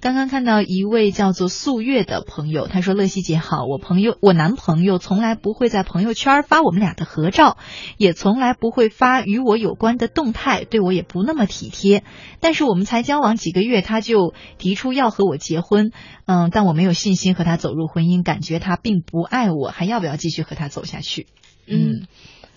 [0.00, 7.58] 刚刚看到一位叫做素月的朋友，他说：“乐西姐好，我朋友我男朋友从来不会在朋友圈发我们俩的合照，
[7.96, 12.04] 也从来不会发与我有关的动态，对我也不那么体贴。
[12.38, 15.90] 但是我们才交往几个月，他就提出要和我结婚，
[16.26, 21.26] 嗯，但我没有信心和他走入婚姻，感觉他并不爱我，还要不要继续和他走下去？
[21.66, 22.06] 嗯，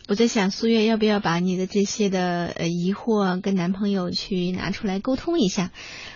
[0.08, 5.72] 我在想，苏月要不要把你的这些的呃疑惑跟男朋友去拿出来沟通一下，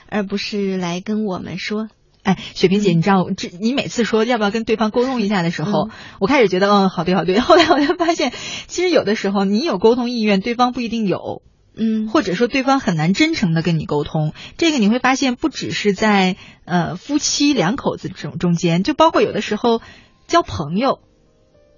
[0.09, 1.87] 而不是来跟我们说。
[2.23, 7.37] 哎，雪萍姐，你知道，这你每次说要不要跟对方沟通一下的时候，我开始觉得，嗯，好对好对。
[7.39, 8.33] 后来我就发现，
[8.67, 11.43] 其实有的时候你有沟通意愿，对方不一定有，
[11.75, 14.33] 嗯或者说对方很难真诚的跟你沟通。
[14.57, 19.81] 这个你会发现，不只是在呃夫妻两口子这种中间，就包括有的时候
[20.25, 21.01] 交朋友，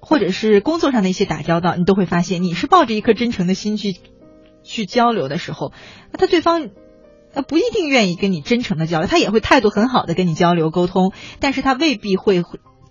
[0.08, 3.98] 或者是工作上的一些打交道，你都会发现，你是抱着一颗真诚的心去
[4.64, 5.74] 去交流的时候，
[6.14, 6.70] 那他对方。
[7.34, 12.42] 他，不一定愿意跟你真诚的交流，他也会态度很好的跟你交流沟通，但是他未必会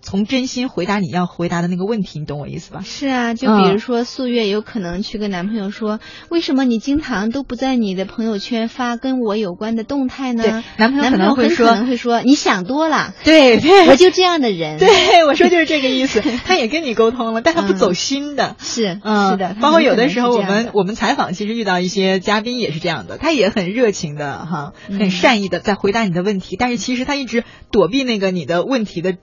[0.01, 2.81] 从真心回答你要回答的那个问题，你懂我意思吧？
[2.85, 10.43] 是啊，就比如说素月有可能去跟男朋友说，为什么你经常都不在你的朋友圈发跟我有关的动态呢？
[10.43, 14.77] 对男朋友可能会说可能会说你想多了，对对我就这样的人。
[14.79, 16.21] 对，我说就是这个意思。
[16.45, 18.55] 他也跟你沟通了，但他不走心的。
[18.59, 29.17] 是嗯，是的，包括有的时候我们我们采访其实遇到一些嘉宾也是这样的，他也很热情的哈，嗯很善意的在回答你的问题，但是其实他一直躲避那个你的问题的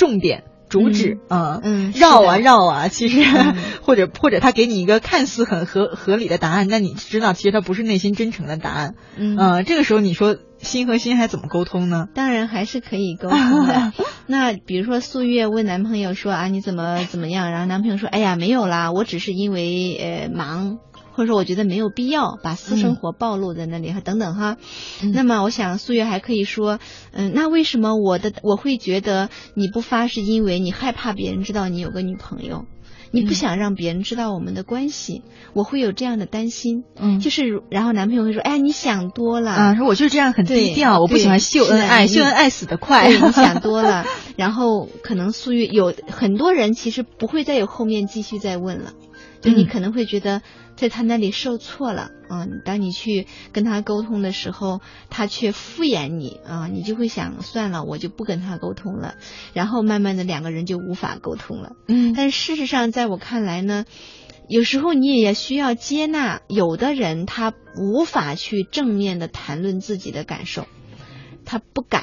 [0.00, 0.44] 重点。
[0.70, 12.06] 主旨，啊嗯绕啊绕啊，其实、嗯 或者或者他给你一个看似很合合理的答案，但你知道其实他不是内心真诚的答案，嗯呃，这个时候你说心和心还怎么沟通呢？
[12.14, 13.92] 当然还是可以沟通的。
[14.28, 20.78] 那比如说素月问男朋友说啊你怎么怎么样，然后男朋友说哎呀没有啦，我只是因为呃忙。
[21.20, 24.56] 或者说，我觉得没有必要把私生活暴露在那里，哈、等等哈。
[25.02, 26.78] 嗯那么，我想素月还可以说，
[27.12, 32.64] 嗯，那为什么我的我会觉得你不发，是因为你害怕别人知道你有个女朋友，
[33.10, 36.84] 你不嗯想让别人知道我们的关系，我会有这样的担心。
[36.96, 43.08] 嗯就是，然后男朋友会说，哎呀，你想多了啊，说我就是这样很低调，我不喜欢秀恩爱，秀恩爱死得快。
[43.08, 44.06] 对，你想 多了。
[44.36, 48.92] 然后可能素月有很多人其实不会再有后面继续再问了，
[49.42, 50.40] 就你嗯可能会觉得
[50.80, 52.48] 在他那里受挫了啊。
[52.64, 59.16] 当你去跟他沟通的时候，他却敷衍你啊，你就会想算了，我就不跟他沟通了。
[59.52, 61.72] 然后慢慢的两个人就无法沟通了。
[61.86, 63.84] 嗯但事实上，在我看来呢。
[64.48, 70.66] 有时候你也需要接纳，有的人他无法去正面的谈论自己的感受，
[71.44, 72.02] 他不敢。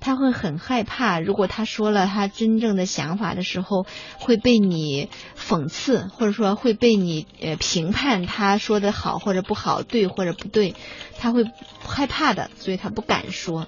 [0.00, 3.86] 他会很害怕，如果他说了他真正的想法的时候，
[4.18, 10.74] 会被你讽刺，或者说会被你呃评判他说的好或者不好，对或者不对，
[11.18, 11.44] 他会
[11.80, 13.66] 害怕的，所以他不敢说。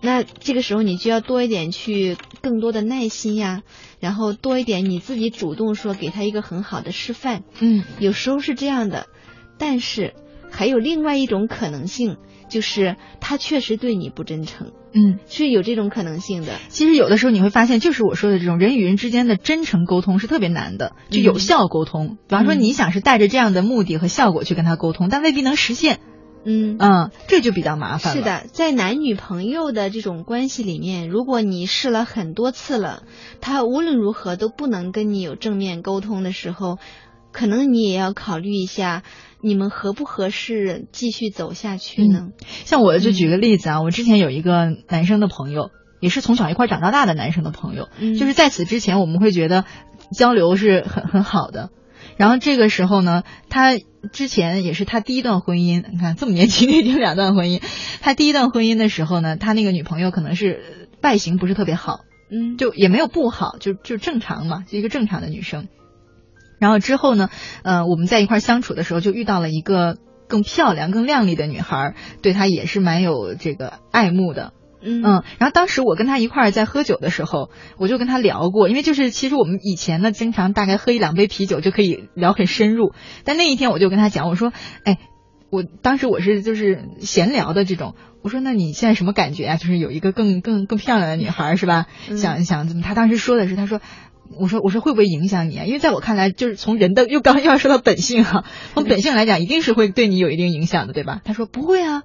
[0.00, 3.62] 那这个时候你就要多一点去更多的耐心呀，
[4.00, 7.42] 然后多一点你自己主动说，给他一个很好的示范。
[7.60, 9.06] 嗯，有时候是这样的，
[9.58, 10.14] 但是
[10.50, 12.18] 还有另外一种可能性。
[12.46, 16.52] 就是他确实对你不真诚，嗯，是有这种可能性的。
[16.68, 22.16] 其实有的时候你会发现，就是我说的这种人与人之间的真诚沟通是特别难的，就有效沟通。
[22.28, 25.98] 比方说，你想是带着这样的目的和效果去跟他沟通，但未必能实现。
[26.46, 28.20] 嗯嗯，这就比较麻烦了。
[28.20, 33.02] 是的，在男女朋友的这种关系里面，如果你试了很多次了，
[33.40, 36.78] 他无论如何都不能跟你有正面沟通的时候，
[37.32, 39.02] 可能你也要考虑一下。
[39.44, 42.30] 你们合不合适继续走下去呢？
[42.64, 45.70] 像我就举个例子啊，我之前有一个男生的朋友，
[46.00, 49.66] 也是从小一块长到大的男生的朋友，就是在此之前我们会觉得
[50.16, 51.68] 交流是很很好的。
[52.16, 53.76] 然后这个时候呢，他
[54.12, 57.60] 之前也是他第一段婚姻，你看这么年轻已经两段婚姻，
[58.00, 65.68] 他第一段婚姻的时候呢，他那个女朋友可能是外形不是特别好，嗯，就也没有不好，就就正常嘛，就一个正常的女生。
[66.58, 67.30] 然后之后呢，
[67.62, 69.96] 呃，我们在一块相处的时候，就遇到了一个
[70.28, 74.52] 更漂亮、更靓丽的女孩，对她也是蛮有这个爱慕的。
[74.86, 75.02] 嗯
[75.38, 77.48] 然后当时我跟他一块在喝酒的时候，
[77.78, 82.92] 我就跟他聊过，因为就是其实我们以前呢，经常大概喝一两杯啤酒就可以聊很深入。
[83.24, 84.52] 但那一天我就跟他讲，我说，
[84.84, 84.98] 哎，
[85.48, 89.56] 我当时我是就是闲聊的这种，我说那你现在什么感觉啊？
[89.56, 91.86] 就是有一个更更更漂亮的女孩是吧？
[92.18, 92.82] 想想怎么？
[92.82, 93.80] 他当时说的是，他说。
[94.38, 95.64] 我说我说会不会影响你啊？
[95.64, 98.44] 因为在我看来，就是从人的又刚又要说到本性哈，
[98.74, 101.20] 从本性来讲，一定是会对你有一定影响的，对吧？
[101.24, 102.02] 他说不会啊，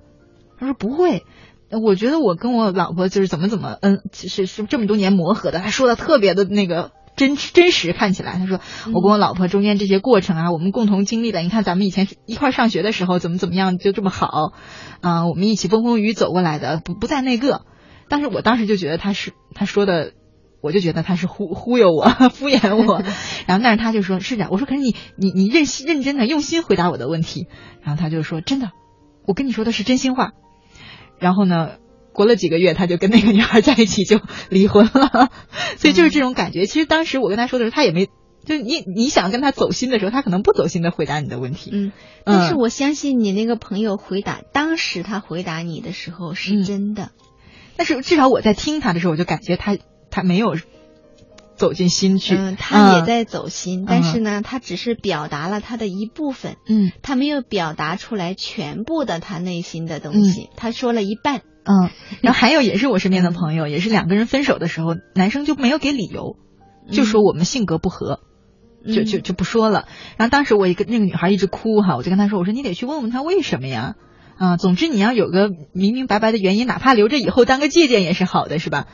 [0.59, 1.23] 他说不会，
[1.71, 8.59] 我觉得我跟我老婆就是怎么怎么嗯，是是这么多年磨合的，他说的特别的那个真真实，看起来他说
[8.93, 14.51] 我跟我老婆中间这些过程啊，我们共同经历的，你看咱们以前一块上学的时候怎么怎么样就这么好
[15.01, 17.61] 啊，我们一起风风雨雨走过来的，不不在那个，
[18.07, 20.11] 但是我当时就觉得他是他说的。
[20.61, 23.01] 我就觉得他是忽忽悠我、 敷衍我，
[23.47, 27.47] 然后但是他就说是这样，我说可是你你你认认真的用心回答我的问题，
[27.81, 28.71] 然后他就说真的，
[29.25, 30.31] 我跟你说的是真心话。
[31.17, 31.71] 然后呢，
[32.13, 35.31] 过了几个月，他就跟那个女孩在一起就离婚了，
[35.77, 36.65] 所以就是这种感觉。
[36.65, 38.07] 其实当时我跟他说的时候，他也没
[38.45, 41.71] 就你你想跟他走心的时候，他可能不走心的回答你的问题。
[41.73, 41.91] 嗯，
[42.25, 47.11] 但是我相信你那个朋友回答当时他回答你的时候是真的，
[47.75, 49.77] 但是至少我在听他的时候，我就感觉他。
[50.09, 50.55] 他没有
[51.55, 61.89] 走进心去，嗯，他也在走心，但是呢，他只是表达了他的一部分，嗯，他没有表达出来全部的他内心的东西，他说了一半，嗯，
[62.21, 66.37] 然后还有也是我身边的朋友，也是两个人分手的时候，男生就没有给理由，
[66.91, 68.21] 就说我们性格不合，
[68.85, 69.87] 就就就不说了。
[70.17, 73.95] 然后当时我一个那个女孩一直哭哈，我就跟她说，我说你得去问问她为什么呀。
[74.39, 78.87] 啊，总之你要有个明明白白的原因，哪怕留着以后当个借鉴也是好的，是吧？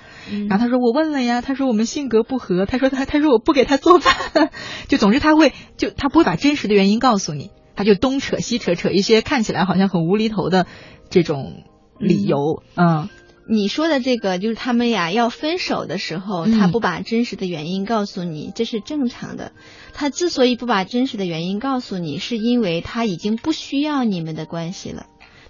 [0.50, 4.50] 然后他说我问了呀，他说我们性格不合，他说他他说我不给他做饭，
[4.90, 10.66] 就总之他会就他不会把真实的原因告诉你，他就东扯西扯扯一些看起来好像很无厘头的
[11.12, 11.64] 这种
[12.00, 12.64] 理由。
[12.76, 13.08] 嗯，
[13.48, 19.52] 你说的这个就是他们俩要分手的时候，他不把真实的原因告诉你，这是正常的。
[19.94, 25.06] 他之所以不把真实的原因告诉你，是因为他已经不需要你们的关系了。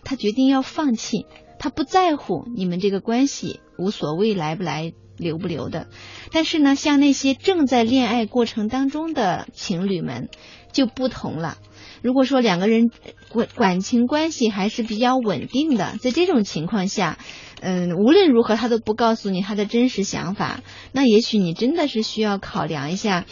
[0.06, 1.26] 他决定要放弃，
[1.60, 5.88] 他不在乎你们这个关系，无所谓来不来、留不留的。
[6.32, 10.30] 但是呢，像那些正在恋爱过程当中的情侣们
[10.72, 11.58] 就不同了。
[12.02, 12.92] 如果说两个人
[13.34, 17.18] 感感情关系还是比较稳定的，在这种情况下，
[17.62, 23.26] 嗯，无论如何他都不告诉你他的真实想法，那也许你真的是需要考量一下。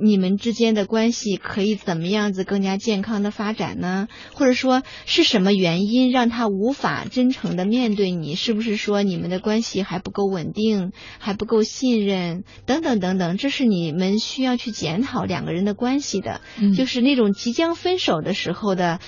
[0.00, 4.08] 你们之间的关系可以怎么样子更加健康的发展呢？
[4.34, 8.34] 或者说是什么原因让他无法真诚的面对你？
[8.34, 12.44] 是不是说你们的关系还不够稳定，还不够信任？
[12.66, 16.40] 等等等等，这是你们需要去检讨两个人的关系的。
[16.76, 19.00] 就是那种即将分手的时候的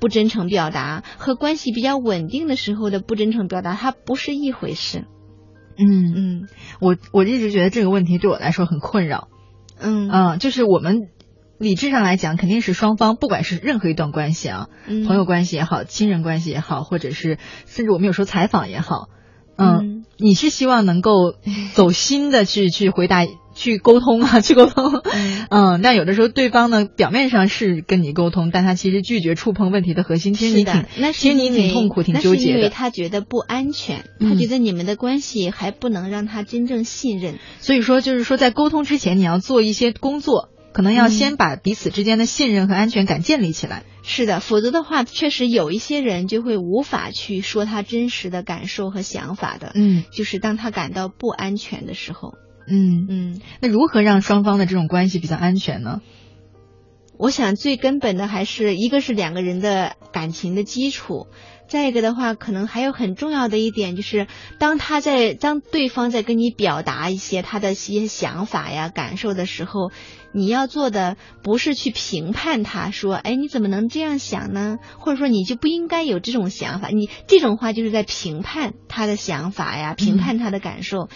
[0.00, 5.04] 不真诚表达，和关系比较稳定的时候的不真诚表达，它不是一回事。
[5.76, 6.48] 嗯嗯，
[6.80, 9.28] 我我一直觉得这个问题对我来说很困扰。
[9.80, 10.10] 嗯。
[10.10, 11.08] 嗯，就是我们
[11.58, 14.68] 理智上来讲，肯定是双方，不管是任何一段关系啊，
[15.06, 19.08] 朋友关系也好，亲人关系也好，或者是甚至我们有时候采访也好，
[19.58, 21.34] 嗯，你是希望能够
[21.74, 23.26] 走心的去 去回答。
[23.54, 25.02] 去沟通啊， 去沟通，
[25.50, 30.32] 嗯，但有的时候对方呢，表面上是跟你沟通，但他其实拒绝触碰问题的核心。
[30.32, 32.58] 其实你挺，那其实你挺痛苦、挺纠结的。
[32.58, 37.40] 因为他觉得不安全，他觉得你们的关系还不能让他真正信任。
[37.58, 43.82] 所以说，就是说在沟通之前，你要做一些工作，可能要先把彼此之间的信任和安全感建立起来。
[44.10, 49.72] 是的，否则的话，确实有一些人就会无法去说他真实的感受和想法的。
[49.74, 52.32] 嗯，就是当他感到不安全的时候。
[52.66, 56.00] 嗯嗯，那如何让双方的这种关系比较安全呢？
[57.18, 61.26] 我想最根本的还是一个是两个人的感情的基础，
[61.68, 64.28] 再一个的话，可能还有很重要的一点就是，
[64.60, 69.90] 当他在当对方在跟你表达一些他的一些想法呀、感受的时候，
[70.32, 74.78] 你要做的不是去评判他，说，哎，你怎么能这样想呢？
[74.98, 81.08] 或者说你就不应该有这种想法，你这种话就是在评判他的想法呀，评判他的感受。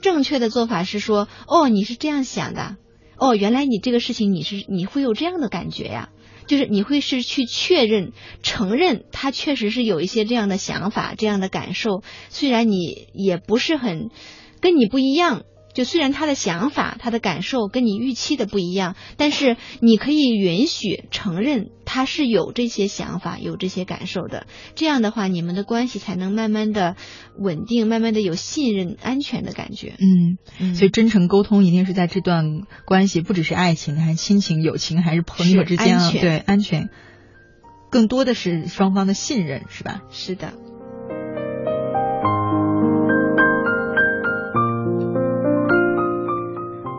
[0.00, 2.76] 正确的做法是说，哦，你是这样想的，
[3.16, 6.08] 哦，原来你这个事情你是你会有这样的感觉呀，
[6.46, 14.10] 就是你会是去确认、承认他确实是有一些这样的想法、这样的感受，虽然你也不是很
[14.60, 15.42] 跟你不一样。
[15.74, 24.46] 就虽然他的想法、他的感受跟你预期的不一样，但是你可以允许、承认他是有这些想法、有这些感受的。
[24.74, 26.96] 这样的话，你们的关系才能慢慢的
[27.38, 29.94] 稳定，慢慢的有信任、安全的感觉。
[30.60, 32.44] 嗯，所以真诚沟通一定是在这段
[32.84, 36.90] 关系，不只是爱情，还是亲情、友情，还是朋友之间，对安全，
[37.90, 40.02] 更多的是双方的信任，是吧？
[40.10, 40.52] 是的。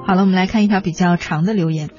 [0.06, 1.90] 好了，我们来看一条比较长的留言。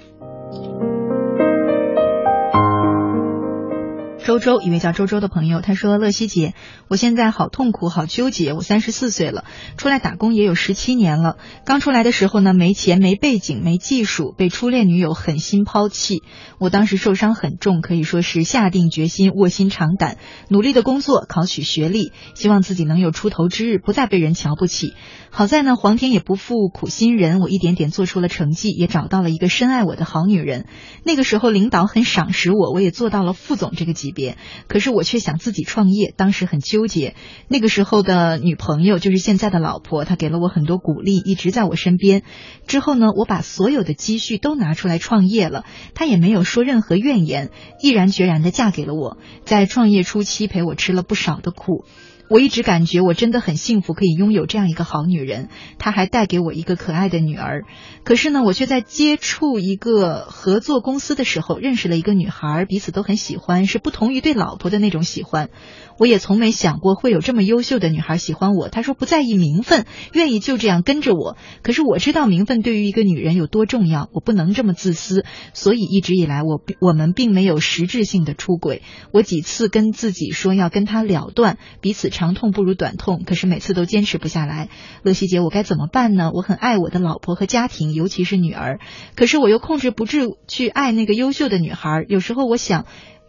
[4.24, 6.54] 周周，一位叫周周的朋友，他说：“乐西姐，
[6.88, 8.54] 我现在好痛苦，好纠结。
[8.54, 9.44] 我三十四岁了，
[9.76, 11.36] 出来打工也有十七年了。
[11.66, 16.22] 刚出来的时候呢，没钱、没背景、没技术，被初恋女友狠心抛弃。
[16.58, 20.16] 我当时受伤很重，可以说是下定决心、卧薪尝胆，
[20.48, 24.94] 努力的工作，考取学历，希望自己能有出头之日，不再被人瞧不起。
[25.28, 30.64] 好在呢，皇天也不负苦心人，我一点点做出了成绩，也找到了一个深爱我的好女人。
[31.04, 37.14] 那个时候，领导很赏识我，我也做到了副总这个级。”别，可是我却想自己创业，当时很纠结。
[37.48, 42.22] 那个时候的女朋友就是现在的老婆，她给了我很多鼓励，一直在我身边。
[42.66, 47.50] 之后呢，我把所有的积蓄都拿出来创业了，她也没有说任何怨言，
[47.82, 49.18] 毅然决然的嫁给了我。
[49.44, 51.84] 在创业初期，陪我吃了不少的苦。
[52.28, 55.48] 我一直感觉我真的很幸福，可以拥有这样一个好女人，
[55.78, 57.64] 她还带给我一个可爱的女儿。
[58.02, 65.50] 可是呢，我却在接触一个合作公司的时候，认识了一个女孩，彼此都很喜欢，是不同于对老婆的那种喜欢。
[65.98, 68.68] 我也从没想过会有这么优秀的女孩喜欢我。
[68.68, 71.36] 她说不在意名分，愿意就这样跟着我。
[71.62, 78.82] 可是我知道名分对于一个女人有多重要，我不能这么自私，所以一直以来我我们并没有实质性的出轨。
[79.12, 84.68] 我几次跟自己说要跟他了断，彼此长痛不如短痛，可是每次都坚持不下来。
[85.02, 86.30] 乐西姐，我该怎么办呢？
[86.34, 88.80] 我很爱我的老婆和家庭，尤其是女儿，
[89.14, 92.04] 可是我又控制不住去爱那个优秀的女孩。
[92.08, 92.86] 有时候我想。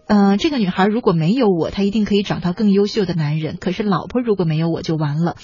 [0.07, 3.57] 嗯，这个女孩如果没有我，她一定可以找到更优秀的男人。
[3.59, 5.35] 可是老婆如果没有我就完了。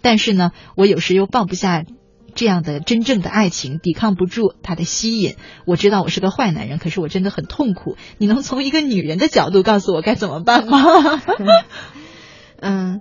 [0.00, 1.84] 但是呢，我有时又放不下
[2.34, 5.34] 这样的真正的爱情，抵抗不住他的吸引。
[5.66, 7.96] 我知道我是个坏男人，可是我真的很痛苦。
[8.16, 10.78] 你能从一个女人的角度告诉我该怎么办吗？
[12.60, 13.00] 嗯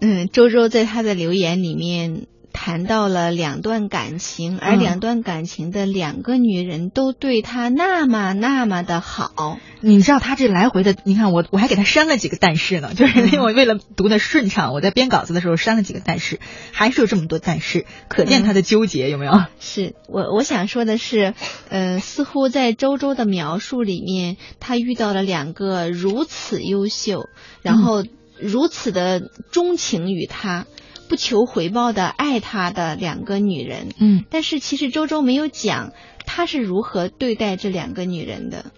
[0.00, 2.26] 嗯，周周在他的留言里面。
[2.64, 9.58] 谈到了两段感情，而两段感情的两个女人都对他那么那么的好。
[9.82, 16.40] 你知道他这来回的，你看我我还给他删了几个但是呢， 就是因为我为了读的顺畅，我在编稿子的时候删了几个但是，
[16.72, 19.44] 还是有这么多但是，可见他的纠结有没有？
[19.60, 21.34] 是我我想说的是，
[21.68, 27.28] 呃，似乎在周周的描述里面，他遇到了两个如此优秀，
[27.60, 28.04] 然后
[28.40, 30.64] 如此的钟情于他。
[31.08, 35.92] 不求回报的爱他的两个女人，嗯，但是其实周周没有讲
[36.26, 38.72] 他是如何对待这两个女人的，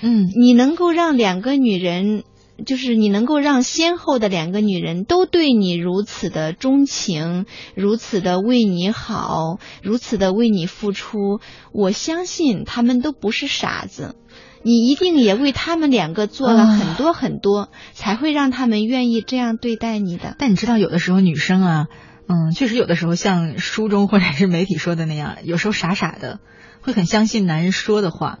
[0.00, 2.22] 嗯，你能够让两个女人，
[2.64, 11.40] 就是你能够让先后的两个女人都对你如此的钟情，如此的为你好，如此的为你付出，
[11.72, 14.14] 我相信他们都不是傻子。
[14.62, 20.36] 你一定也为他们两个做了很多很多，才会让他们愿意这样对待你的。
[20.38, 21.86] 但你知道，有的时候女生啊，
[22.28, 26.40] 嗯，确实有的时候像书中或者是媒体说的那样，有时候傻傻的，
[26.80, 28.38] 会很相信男人说的话，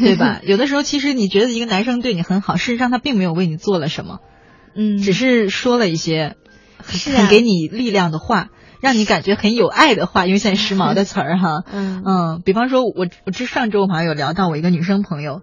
[0.00, 0.40] 对吧？
[0.46, 4.18] 有的时候其实你觉得一个男生对你很好，事实上他并没有为你做了什么，
[4.74, 6.36] 嗯，只是说了一些。
[6.84, 8.48] 很给你力量的话，
[8.82, 11.62] 让你感觉很有爱的话，因为现在时髦的词儿哈。
[11.72, 15.40] 嗯嗯，比方说我我这上周我好像有聊到我一个女生朋友，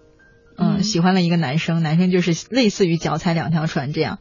[0.57, 4.19] 嗯，嗯喜欢了一个男生，男生就是类似于脚踩两条船这样，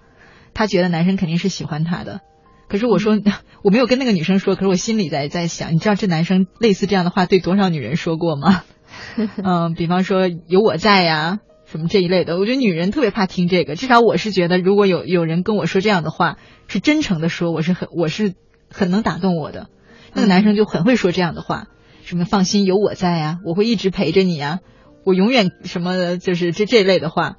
[0.54, 2.20] 她觉得男生肯定是喜欢她的。
[2.68, 3.24] 可是我说、嗯
[3.64, 8.62] 我没有跟那个女生说，可是我心里在在想，你知道这男生类似这样的话对多少女人说过吗？
[9.42, 13.74] 嗯，比方说有我在呀，什么这一类的，我觉得女人特别怕听这个。
[13.74, 16.36] 至少我是觉得，如果有有人跟我说这样的话，
[16.68, 18.34] 是真诚的说，我是很我是
[18.70, 19.68] 很能打动我的。
[20.14, 21.68] 那个男生就很会说这样的话，
[22.04, 24.60] 什么放心有我在啊，我会一直陪着你啊，
[25.04, 27.36] 我永远什么就是这这类的话。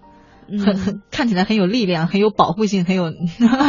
[0.58, 3.12] 很嗯很看起来很有力量、很有保护性、很有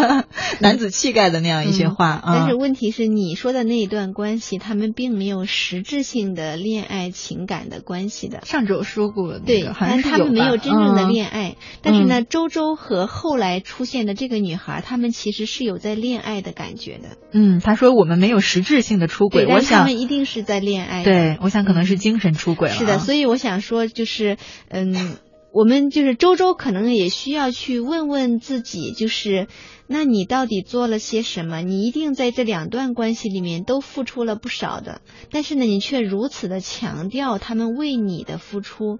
[0.60, 2.22] 男子气概的那样一些话啊。
[2.24, 8.40] 但是问题是，你说的那一段关系，他们并没有实质性的恋爱情感的关系的。
[8.44, 11.56] 上周说过、那个，对，但他们没有真正的嗯恋爱。
[11.82, 17.16] 但是呢，周周和后来出现的这个女孩，他们其实是有在恋爱的感觉的。
[17.32, 21.04] 嗯，他说我们没有实质性的出轨，我想他们一定是在恋爱。
[21.04, 22.78] 对，我想可能是精神出轨了啊。
[22.78, 24.36] 是的，所以我想说，就是
[24.68, 25.16] 嗯，
[25.52, 29.48] 我们就是周周可能也需要去问问自己，就是
[29.86, 31.60] 那你到底做了些什么？
[31.60, 38.98] 你一定在这两段关系里面都付出了不少的，但是呢，你却如此的强调他们为你的付出。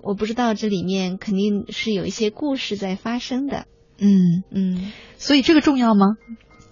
[0.00, 3.66] 我不知道这里面肯定是有一些故事在发生的，
[3.98, 6.06] 嗯，嗯，所以这个重要吗？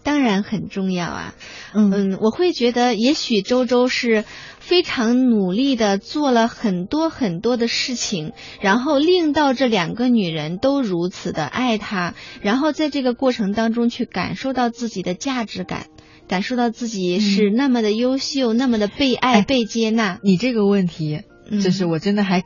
[0.04, 1.34] 当然很重要啊。
[1.74, 4.24] 嗯嗯，我会觉得，也许周周是
[4.66, 15.86] 非常努力的做了很多很多的事情，然后令到这两个女人都如此的爱他，然后在这个过程当中去感受到自己的价值感，
[16.26, 20.18] 感受到自己是那么的优秀，那么的被爱、哎被接纳。
[20.24, 22.42] 你这个问题，嗯就是我真的还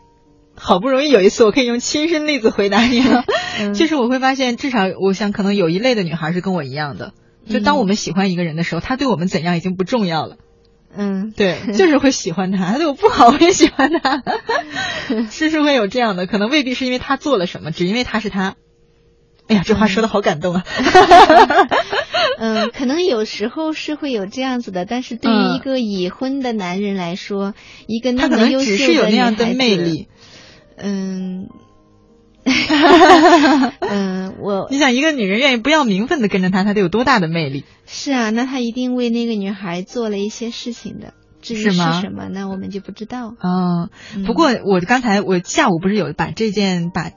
[0.55, 3.25] 好不容易有一次我可以用亲身例子回答你了。
[3.59, 7.15] 嗯就是我会发现，至少我想可能有一类的女孩是跟我一样的，
[7.49, 10.37] 就当我们喜欢一个人的时候，他对我们怎样已经不重要了。
[10.97, 14.23] 嗯，对， 就是会喜欢他，他对我不好我也喜欢他，
[15.31, 18.57] 是是会有这样的，可能未必是因为他做了什么，只因为他是他。
[19.49, 20.65] 哎呀，这话说的好感动啊！
[22.39, 27.55] 嗯，可能有时候是会有这样子的，但是对于嗯一个已婚的男人来说，
[27.89, 30.07] 一个那么优秀能只是有那样的魅力。
[30.77, 31.49] 嗯，
[33.81, 37.65] 嗯，我你想，一个女人愿意不要名分的跟着他，他得有多大的魅力？
[37.87, 41.15] 是啊，那他一定为那个女孩做了一些事情的。
[41.41, 43.35] 至于是什么，那我们就不知道。
[43.43, 47.13] 嗯，嗯不过我刚才我下午不是有把这件把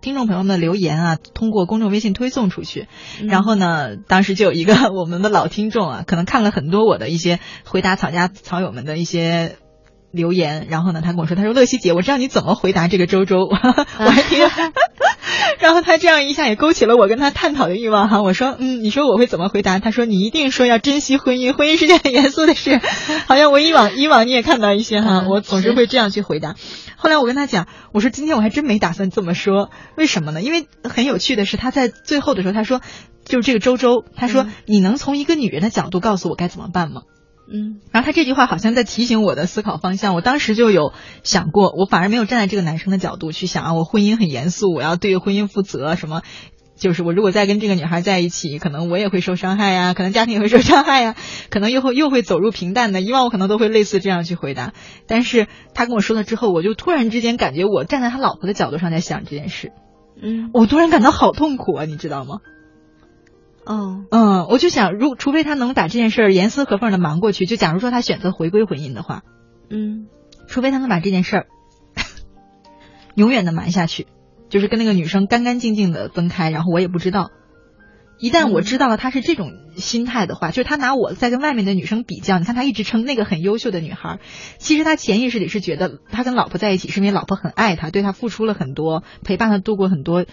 [0.00, 2.88] 听众朋友们的留言啊，通过公众微信推送出去，
[3.20, 9.56] 嗯然后呢，当时就有一个 我们的老听众啊，可能看了很多我的一些回答草家草友们的一些。
[10.16, 13.54] 留言，然后呢，他跟我说，他说乐西姐，我知道你怎么回答这个周周， 我
[14.10, 14.40] 还挺，
[15.60, 18.22] 然后他这样一下也勾起了我跟他探讨的欲望哈。
[18.22, 19.78] 我说，嗯，你说我会怎么回答？
[19.78, 22.80] 他说你一定说要珍惜婚姻，婚姻是件很严肃的事。
[23.28, 26.54] 好像我以往以往你也看到一些哈，嗯我总是会这样去回答。
[26.96, 30.40] 后来我跟他讲，我说今天我还真没打算这么说，为什么呢？
[30.42, 32.80] 因为很有趣的是，他在最后的时候他说，
[33.24, 37.02] 就是这个周周，他说、嗯你能从一个女人的角度告诉我该怎么办吗？
[37.52, 37.80] 嗯。
[37.92, 40.92] 然后他这句话好像在提醒我的思考方向，我当时就有
[41.22, 46.22] 想过，我反而没有站在这个男生的角度去想啊，我婚姻很严肃，我要对婚姻负责，什么，
[46.76, 51.14] 就是我如果再跟这个女孩在一起，可能我也会受伤害呀，可能家庭也会受伤害呀，
[51.48, 54.74] 可能又会又会走入平淡的，以往我可能都会类似这样去回答，
[55.06, 59.72] 但是他跟我说了之后，我就突然之间感觉我站在他老婆的角度上在想这件事，
[60.20, 60.50] 嗯。
[60.52, 62.40] 我突然感到好痛苦啊，你知道吗？
[63.66, 69.22] 哦嗯，我就想，如除非他能把这件事儿严丝合缝的瞒过去，就假如说他选择回归婚姻的话，
[69.68, 70.06] 嗯
[70.46, 71.46] 除非他能把这件事儿
[73.16, 74.06] 永远的瞒下去，
[74.48, 77.30] 就是跟那个女生干干净净的分开，然后我也不知道。
[78.18, 84.20] 一旦我知道了他是这种心态的话，就是他拿我在跟外面的女生比较，你看他一直称那个很优秀的女孩，
[84.56, 90.24] 其实他潜意识里是觉得他跟老婆在一起是因为老婆很爱他，对他付出了很多，陪伴他度过很多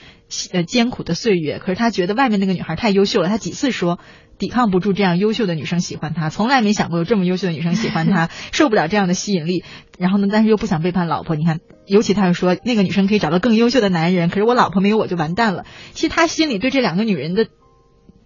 [0.51, 1.59] 呃艰苦的岁月。
[1.59, 3.99] 可是他觉得外面那个女孩太优秀了，他几次说
[4.37, 9.63] 抵抗不住这样优秀的女生喜欢他，从来没想过有这么优秀的女生喜欢他， 受不了这样的吸引力。
[9.97, 15.65] 然后呢，但是又不想背叛老婆，你看，尤其他又说那个女生可以找到更优秀的男人，可是我老婆没有我就完蛋了。
[15.93, 17.47] 其实他心里对这两个女人的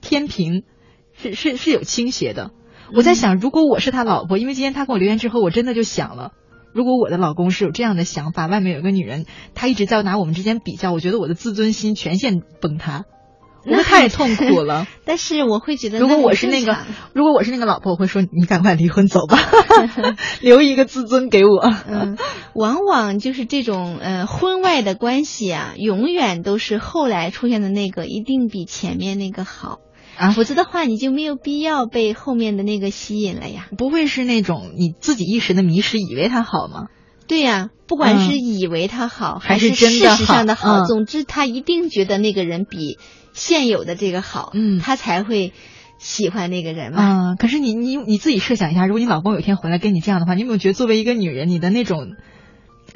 [0.01, 0.63] 天平
[1.21, 2.51] 是是是有倾斜的。
[2.93, 6.31] 我在想，如果我是他老婆，因为今天他给我留言之后，我真的就想了，
[6.73, 13.05] 如果我的老公是有这样的想法，外面有个女人，他一直在拿我们之间比较，我觉得我的自尊心全线崩塌，
[13.65, 14.85] 我太痛苦了。
[15.03, 16.77] 但是我会觉得，如果我是那个，
[17.13, 19.39] 如果我是那个老婆，我会说你赶快离婚走吧，
[20.41, 21.59] 留一个自尊给我。
[21.87, 22.17] 嗯，
[22.53, 29.79] 往往就是这种呃婚外的关系啊，永远都是后来出现的那个一定比前面那个好。
[30.17, 33.67] 啊否则的话你就没有必要被后面的那个吸引了呀。
[33.77, 36.87] 不会是那种你自己一时的迷失，以为他好吗？
[37.27, 42.97] 对呀、不管是嗯以为他好，还是是真的事实上的好嗯总之他一定觉得那个人比
[43.33, 45.51] 现有的这个好，嗯他才会
[45.99, 47.31] 喜欢那个人嘛。
[47.31, 52.15] 嗯、可是你你你自己设想一下，如果你老公有一天回来跟你这样的话，你有没有觉得作为一个女人，你的那种，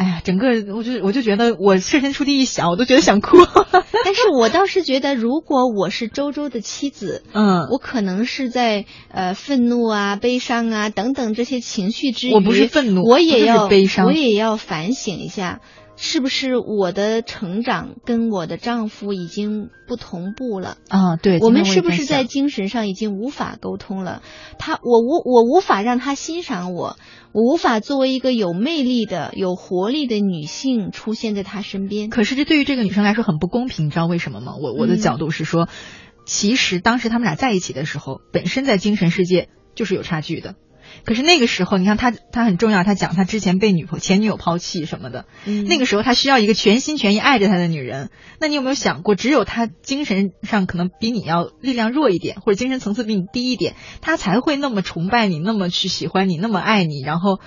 [0.02, 3.38] 哎呀，整个我就我就觉得我设身处地一想，我都觉得想哭。
[4.04, 15.62] 但是我倒是觉得，如果我是周周的妻子，嗯，我可能是在呃愤怒啊、悲伤啊等等这些情绪之余，我不是愤怒我也要就是悲伤我也要反省一下，
[16.04, 20.78] 是不是我的成长跟我的丈夫已经不同步了？
[20.90, 24.24] 啊，对，我们是不是在精神上已经无法沟通了？
[24.58, 26.98] 他，我无我无法让他欣赏我，
[27.34, 32.10] 我无法作为一个有魅力的、有活力的女性出现在他身边。
[32.10, 34.54] 可是这对于这个女生来说很不公平，你知道为什么吗？
[34.60, 35.70] 我我的嗯角度是说，
[36.26, 40.56] 其实当时他们俩在一起的时候，本身在精神世界就是有差距的。
[41.06, 42.84] 可是那个时候，你看他，他很重要。
[42.84, 48.10] 他讲他之前被女朋前女友抛弃什么的，嗯那个时候他需要一个全心全意爱着他的女人。
[48.40, 57.40] 那你有没有想过，只有他精神上可能比你要力量弱一点，或者精神层次比你低一点，他才会那么崇拜你，那么去喜欢你，那么爱你，然后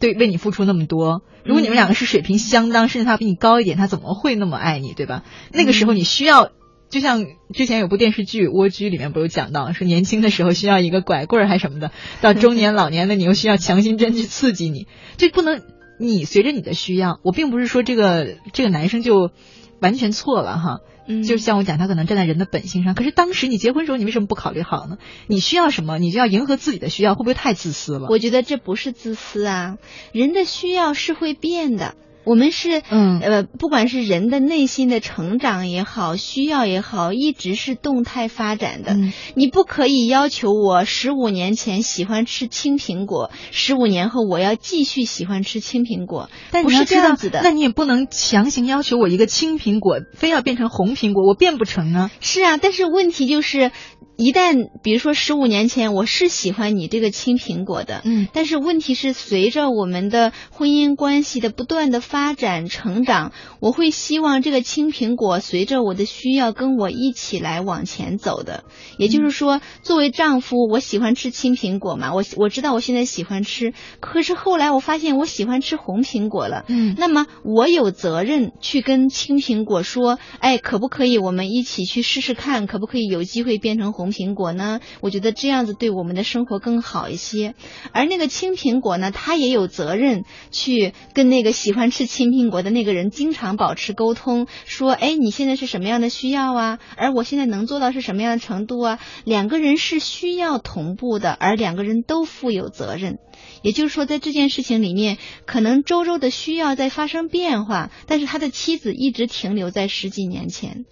[0.00, 1.22] 对为你付出那么多。
[1.44, 5.22] 如果你们两个是水平相当，甚至他比你高一点，他怎么会那么爱你，对吧？
[5.52, 6.50] 那个时候你需要。
[6.94, 11.90] 就像之前有部电视剧《蜗居》里面不是有讲到，说年轻的时候需要一个拐棍儿还什么的，
[12.20, 14.86] 到中年 老年的你又需要强心针去刺激你，
[15.16, 15.62] 这不能
[15.98, 17.18] 你随着你的需要。
[17.24, 19.32] 我并不是说这个这个男生就
[19.80, 20.78] 完全错了哈，
[21.08, 22.94] 嗯就像我讲，他可能站在人的本性上。
[22.94, 24.98] 可是当时你结婚时候，你为什么不考虑好呢？
[25.26, 28.06] 你需要什么，你就要迎合自己的需要，会不会太自私了？
[28.08, 29.78] 我觉得这不是自私啊，
[30.12, 31.96] 人的需要是会变的。
[32.24, 38.94] 我们是，嗯呃，不管是人的内心的成长也好，需要也好，一直是动态发展的。
[38.94, 47.40] 嗯你不可以要求我十五年前喜欢吃青苹果，十五年后我要继续喜欢吃青苹果，不是这样子的。
[47.42, 52.10] 那你也不能强行要求我一个青苹果非要变成红苹果，我变不成啊。
[52.20, 53.72] 是啊，但是问题就是，
[54.16, 68.64] 一旦比如说十五年前我是喜欢你这个青苹果的，嗯但是问题是，随着我们的婚姻关系的不断的发展成长，我会希望这个青苹果随着我的需要跟我一起来往前走的。
[68.98, 76.64] 也就是说，作为丈夫，我喜欢吃青苹果嘛，我我知道我现在喜欢吃，可是后来我发现我喜欢吃红苹果了。
[76.68, 84.80] 嗯那么我有责任去跟青苹果说，哎，可不可以我们一起去试试看，可不可以有机会变成红红苹果呢？
[85.00, 87.54] 我觉得这样子对我们的生活更好一些。
[87.92, 96.78] 而那个青苹果呢，他也有责任去跟那个喜欢吃青苹果的那个人经常保持沟通，说，哎，你现在是什么样的需要啊？
[96.96, 98.98] 而我现在能做到是什么样的程度啊？
[99.24, 103.16] 两个人是需要同步的，而两个人都负有责任。
[103.62, 110.84] 也就是说，在这件事情里面，可能周周的需要在发生变化，但是他的妻子一直停留在十几年前，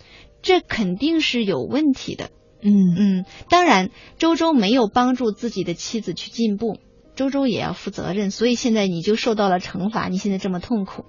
[0.42, 2.30] 这肯定是有问题的。
[2.62, 6.78] 嗯嗯，当然，周周没有帮助自己的妻子去进步，
[7.16, 11.04] 周周也要负责任，所以现在你就受到了惩罚，你现在这么痛苦。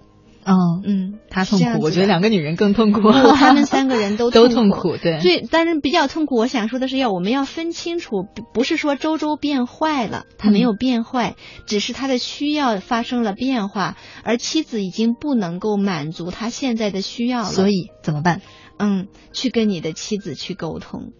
[0.45, 2.99] 哦，嗯，他痛苦，我觉得两个女人更痛苦。
[3.03, 5.19] 不他们三个人都都痛痛苦，对。
[5.21, 11.35] 最但是比较痛苦，我想说的是要我们要分清楚，不不是说周周变坏了，他没有变坏，
[11.65, 13.95] 只是他的需要发生了变化，
[14.25, 17.45] 而妻子已经不能够满足他现在的需要了。
[17.45, 18.41] 所以怎么办？
[18.77, 21.13] 嗯，去跟你的妻子去沟通。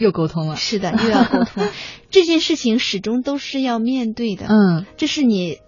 [0.00, 0.56] 又沟通了。
[0.56, 1.68] 是的，又要沟通，
[2.10, 4.46] 这件事情始终都是要面对的。
[4.46, 5.58] 嗯这是你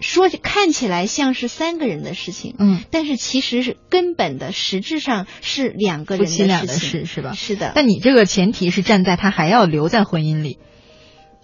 [0.00, 6.78] 说看起来像是三个人的事情，嗯，但是其实是根本的，实质上是两个夫人的事情。
[6.78, 7.32] 事是吧？
[7.32, 10.58] 是的，但你这个前提是站在他还要留在婚姻里，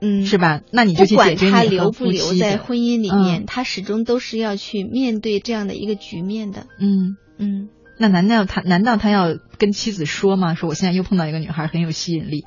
[0.00, 0.60] 嗯，是吧？
[0.72, 6.66] 那你就不管去解决他留不留在婚姻里面，嗯他始终都是要去面对这样的一个局面的。
[6.80, 7.16] 嗯。
[7.38, 7.70] 嗯，
[8.02, 10.56] 那难道他难道他要跟妻子说吗？
[10.56, 12.44] 说我现在又碰到一个女孩很有吸引力，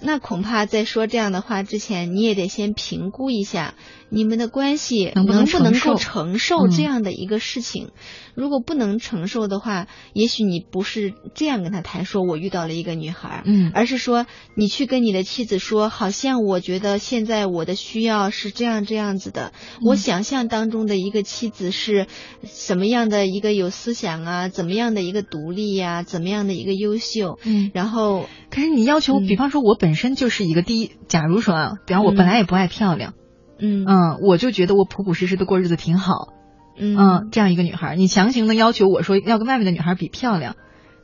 [0.00, 3.74] 那恐怕在说这样的话之前，你也得先评估一下
[4.10, 7.90] 你们的关系能不能够承受嗯这样的一个事情。
[8.34, 19.52] 如果不能承受的话，也许你不是这样跟他谈，说我遇到了一个女孩，嗯而是说你去跟你的妻子说，好像我觉得现在我的需要是这样这样子的，
[19.84, 22.06] 我想象当中的一个妻子是
[22.44, 27.72] 什么样的一个有思想啊，怎么样的一个独立呀、怎么样的一个优秀，嗯。
[27.74, 33.14] 然后可是你要求，嗯比方说我本身就是一个第一，假如说啊，比方我嗯本来也不爱漂亮，
[33.58, 36.34] 嗯嗯，我就觉得我朴朴实实的过日子挺好，
[36.78, 40.56] 嗯嗯，这样一个女孩，你强行的要求我说要跟外面的女孩比漂亮，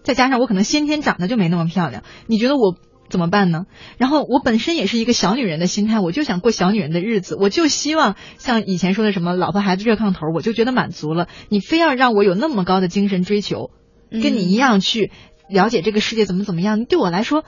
[0.02, 2.76] 再加上我可能先天长得就没那么漂亮，你觉得我
[3.10, 3.66] 怎么办呢？
[3.98, 11.28] 然后我本身也是一个小女人的心态，我就想过小女人的日子，我就希望像以前说的什么老婆孩子热炕头，我就觉得满足了。
[11.48, 13.70] 你非要让我有那么高的精神追求，
[14.10, 15.12] 跟你一样去
[15.48, 17.44] 了解这个世界怎么怎么样，对我来说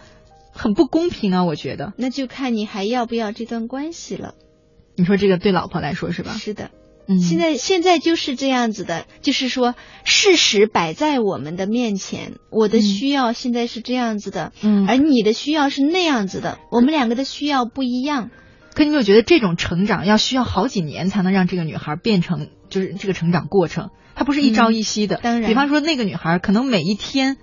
[0.57, 1.45] 很不公平啊！
[1.45, 4.35] 我觉得，那就看你还要不要这段关系了。
[4.97, 6.33] 你说这个对老婆来说是吧？
[6.33, 6.71] 是的。
[7.09, 18.31] 嗯，现在现在就是这样子的，就是说事实摆在我们的面前，我的需要现在是这样子的，嗯而你的需要是那样子的，我们两个的需要不一样。
[18.75, 25.17] 可你有没有觉得这种成长要需要好几年才能让这个女孩变成，就是这个成长过程，它不是一朝一夕的。
[25.17, 27.37] 嗯当然比方说那个女孩可能每一天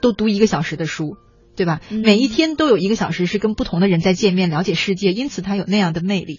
[0.00, 1.16] 都读一个小时的书，
[1.58, 1.80] 对吧？
[1.90, 6.38] 嗯每一天都有一个小时是跟不同的人在见面，了解世界，因此它有那样的魅力。